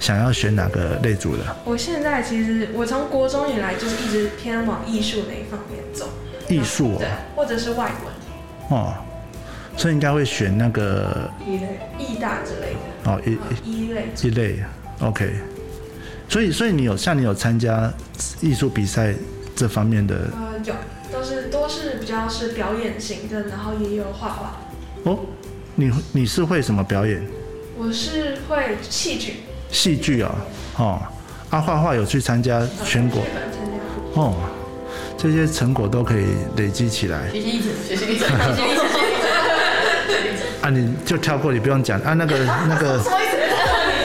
[0.00, 1.44] 想要选哪个类组的？
[1.64, 6.08] 我现在其实我从国中以来就是一直偏往艺术那一方面走，
[6.48, 8.78] 艺术对哦，，或者是外文。
[8.80, 8.94] 哦，
[9.76, 12.72] 所以应该会选那个一类艺大之类
[13.04, 13.32] 的，哦一
[13.70, 14.58] 一类一一类
[15.00, 15.34] ，OK。
[16.28, 17.92] 所以所以你有像你有参加
[18.40, 19.14] 艺术比赛
[19.54, 20.74] 这方面的呃有
[21.12, 24.56] 都是都是比较是表演型的，然后也有画画。
[25.02, 25.18] 哦？
[25.74, 27.22] 你你是会什么表演？
[27.76, 29.36] 我是会戏剧，
[29.70, 30.34] 戏剧啊，
[30.76, 31.02] 哦，
[31.50, 33.22] 啊画画有去参加全国。
[34.14, 34.34] 哦，
[35.16, 37.28] 这些成果都可以累积起来。
[37.30, 40.46] 学习历程，学习历程，学习历程，学习历程。
[40.62, 42.12] 啊，你就跳过，你不用讲啊。
[42.14, 42.36] 那个
[42.68, 43.00] 那个，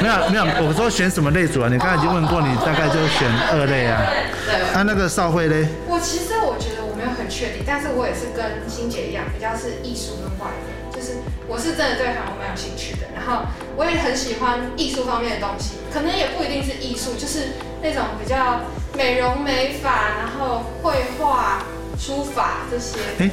[0.01, 1.69] 没有没有，我说选什么类组啊？
[1.71, 4.01] 你刚才已经问过，你大概就选二类啊。
[4.45, 13.45] 对，啊，那个少会嘞，我其实我觉得我没有很确定，但是我也是跟欣姐一样，比较是艺术跟外语，就是我是真的对韩国蛮有兴趣的，然后
[13.77, 17.49] 我也很喜欢艺术方面的东西，可能也不一定是艺术，就是
[17.83, 18.61] 那种比较
[18.97, 21.61] 美容美发，然后绘画、
[21.99, 22.97] 书法这些。
[23.19, 23.29] 哎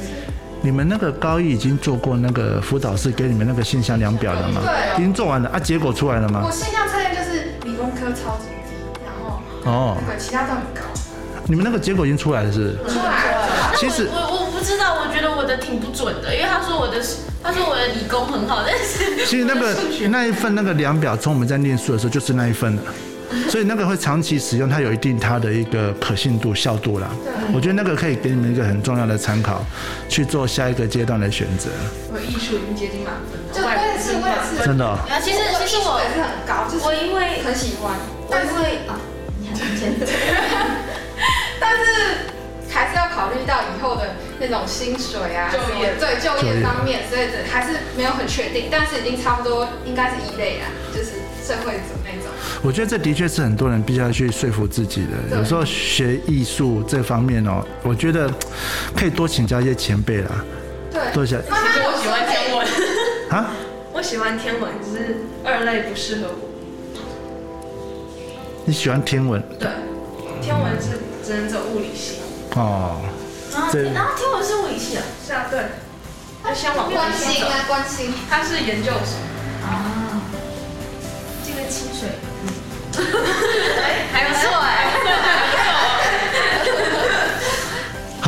[0.61, 4.61] 你们那个高一已经做过那个辅导室给你们那个性向量表了吗？
[4.63, 6.55] 对已经做完了啊，结果出来了吗我吗？
[6.55, 10.81] 现象测验就是理工科超级低，然后哦，那个其他都很高。
[11.47, 12.95] 你们那个结果已经出来了是不是？
[12.95, 17.03] 出来了，其实我我我不知道，我觉得我的挺不准的，因为他说我的
[17.43, 19.75] 他说我的理工很好，但是其实那个
[20.09, 22.81] 那一份那个量表，从我们在念书的时候就是那一份了，
[23.49, 27.09] 所以那个会长期使用，它有一定它的一个可信度、效度啦。
[27.53, 29.63] 我觉得那个可以给你们一个很重要的参考，
[30.07, 31.69] 去做下一个阶段的选择。
[32.13, 34.65] 我艺术已经接近满分了，就我也是，我也是。
[34.65, 37.91] 真的其实其实我我也是很高，就是我因为很喜欢，
[38.25, 38.95] 我但是因为啊，
[39.41, 40.07] 你很简单。
[41.59, 41.83] 但是
[42.69, 52.29] 还是要考虑到以后的那种薪水啊，就业对就就业业方面，所以这还是没有很确定，但是已经差不多应该是一类啦，就是社会组那种。
[52.61, 55.37] 我觉得这的确是很多人必须要去说服自己的。
[55.37, 58.29] 有时候学艺术这方面哦，我觉得
[58.95, 60.29] 可以多请教一些前辈啦，
[60.91, 62.67] 对，多想慢慢其实我喜欢天文，
[63.29, 63.51] 啊。
[63.95, 66.49] 我喜欢天文，只是二类不适合我。
[68.65, 69.69] 你喜欢天文对，
[70.41, 72.15] 天文是只能走物理系。
[72.55, 72.99] 哦？
[73.55, 75.59] 啊，这然后天文是物理系的是啊，对，
[76.43, 77.11] 他先往关。
[77.13, 78.13] 心啊，关心。
[78.29, 79.13] 他是研究生，
[79.67, 80.21] 啊，
[81.45, 82.09] 这个清水。
[82.95, 83.01] 还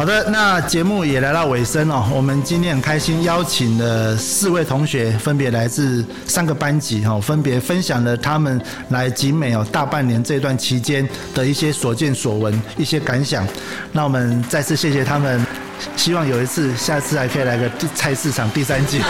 [0.06, 2.08] 好的，那节目也来到尾声哦。
[2.14, 13.48] 我们今天很开心邀请了四位同学，分别来自三个班级哈、哦，分别分享了他们来集美哦大半年这段期间的一些所见所闻、一些感想。
[13.94, 15.44] 那我们再次谢谢他们，
[15.98, 19.02] 希望有一次，下次还可以来个菜市场第三季。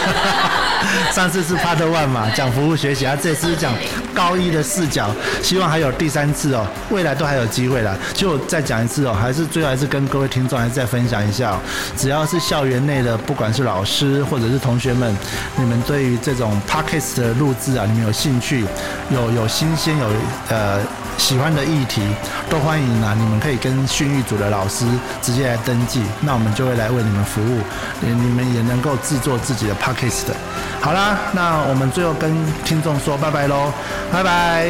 [1.12, 3.74] 上次是 Part One 嘛，讲服务学习，啊，这次是讲
[4.16, 5.14] 高一的视角，
[5.44, 7.96] 希望还有第三次哦，未来都还有机会啦。
[8.14, 11.60] 就再讲一次哦，还是最后还是跟各位听众还是再分享一下、哦，
[11.98, 15.16] 只要是校园内的，不管是老师或者是同学们，
[15.58, 18.66] 你们对于这种 Podcast 的录制啊，你们有兴趣，
[19.12, 20.08] 有有新鲜有
[20.50, 20.80] 呃。
[21.18, 22.02] 喜欢的议题
[22.50, 23.16] 都欢迎啊！
[23.18, 24.86] 你们可以跟训育组的老师
[25.22, 27.62] 直接来登记，那我们就会来为你们服务，
[28.00, 30.34] 你你们也能够制作自己的 podcast。
[30.82, 33.72] 好啦，那我们最后跟听众说拜拜喽，
[34.12, 34.68] 拜拜，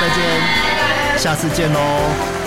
[0.00, 2.41] 再见，下次见喽。